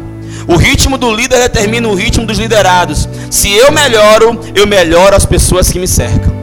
[0.47, 3.09] O ritmo do líder determina o ritmo dos liderados.
[3.31, 6.33] Se eu melhoro, eu melhoro as pessoas que me cercam.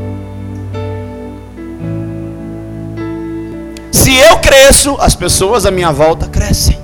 [3.92, 6.78] Se eu cresço, as pessoas à minha volta crescem.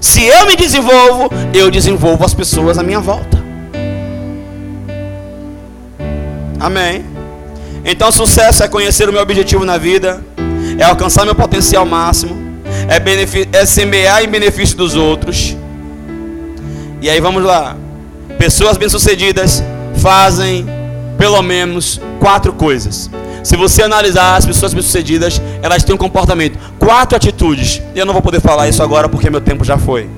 [0.00, 3.42] Se eu me desenvolvo, eu desenvolvo as pessoas à minha volta.
[6.58, 7.04] Amém.
[7.84, 10.24] Então, sucesso é conhecer o meu objetivo na vida,
[10.78, 12.36] é alcançar meu potencial máximo,
[12.88, 15.56] é, é semear em benefício dos outros
[17.02, 17.76] e aí vamos lá.
[18.38, 19.60] Pessoas bem-sucedidas
[19.96, 20.64] fazem
[21.18, 23.10] pelo menos quatro coisas.
[23.42, 27.82] Se você analisar as pessoas bem-sucedidas, elas têm um comportamento, quatro atitudes.
[27.92, 30.08] E eu não vou poder falar isso agora porque meu tempo já foi.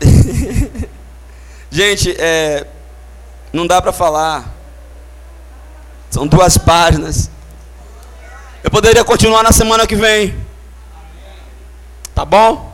[1.70, 2.66] Gente, é,
[3.50, 4.59] não dá para falar
[6.10, 7.30] são duas páginas.
[8.62, 10.34] Eu poderia continuar na semana que vem.
[12.14, 12.70] Tá bom?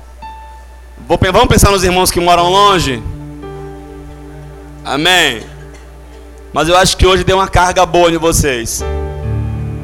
[1.07, 3.01] Vou, vamos pensar nos irmãos que moram longe.
[4.85, 5.43] Amém.
[6.53, 8.83] Mas eu acho que hoje deu uma carga boa em vocês.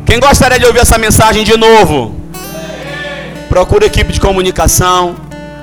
[0.07, 2.17] Quem gostaria de ouvir essa mensagem de novo?
[3.49, 5.15] Procura a equipe de comunicação.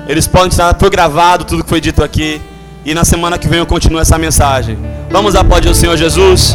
[0.06, 2.40] Eles podem estar, foi gravado tudo que foi dito aqui.
[2.84, 4.78] E na semana que vem eu continuo essa mensagem.
[5.10, 6.54] Vamos aplaudir o Senhor Jesus.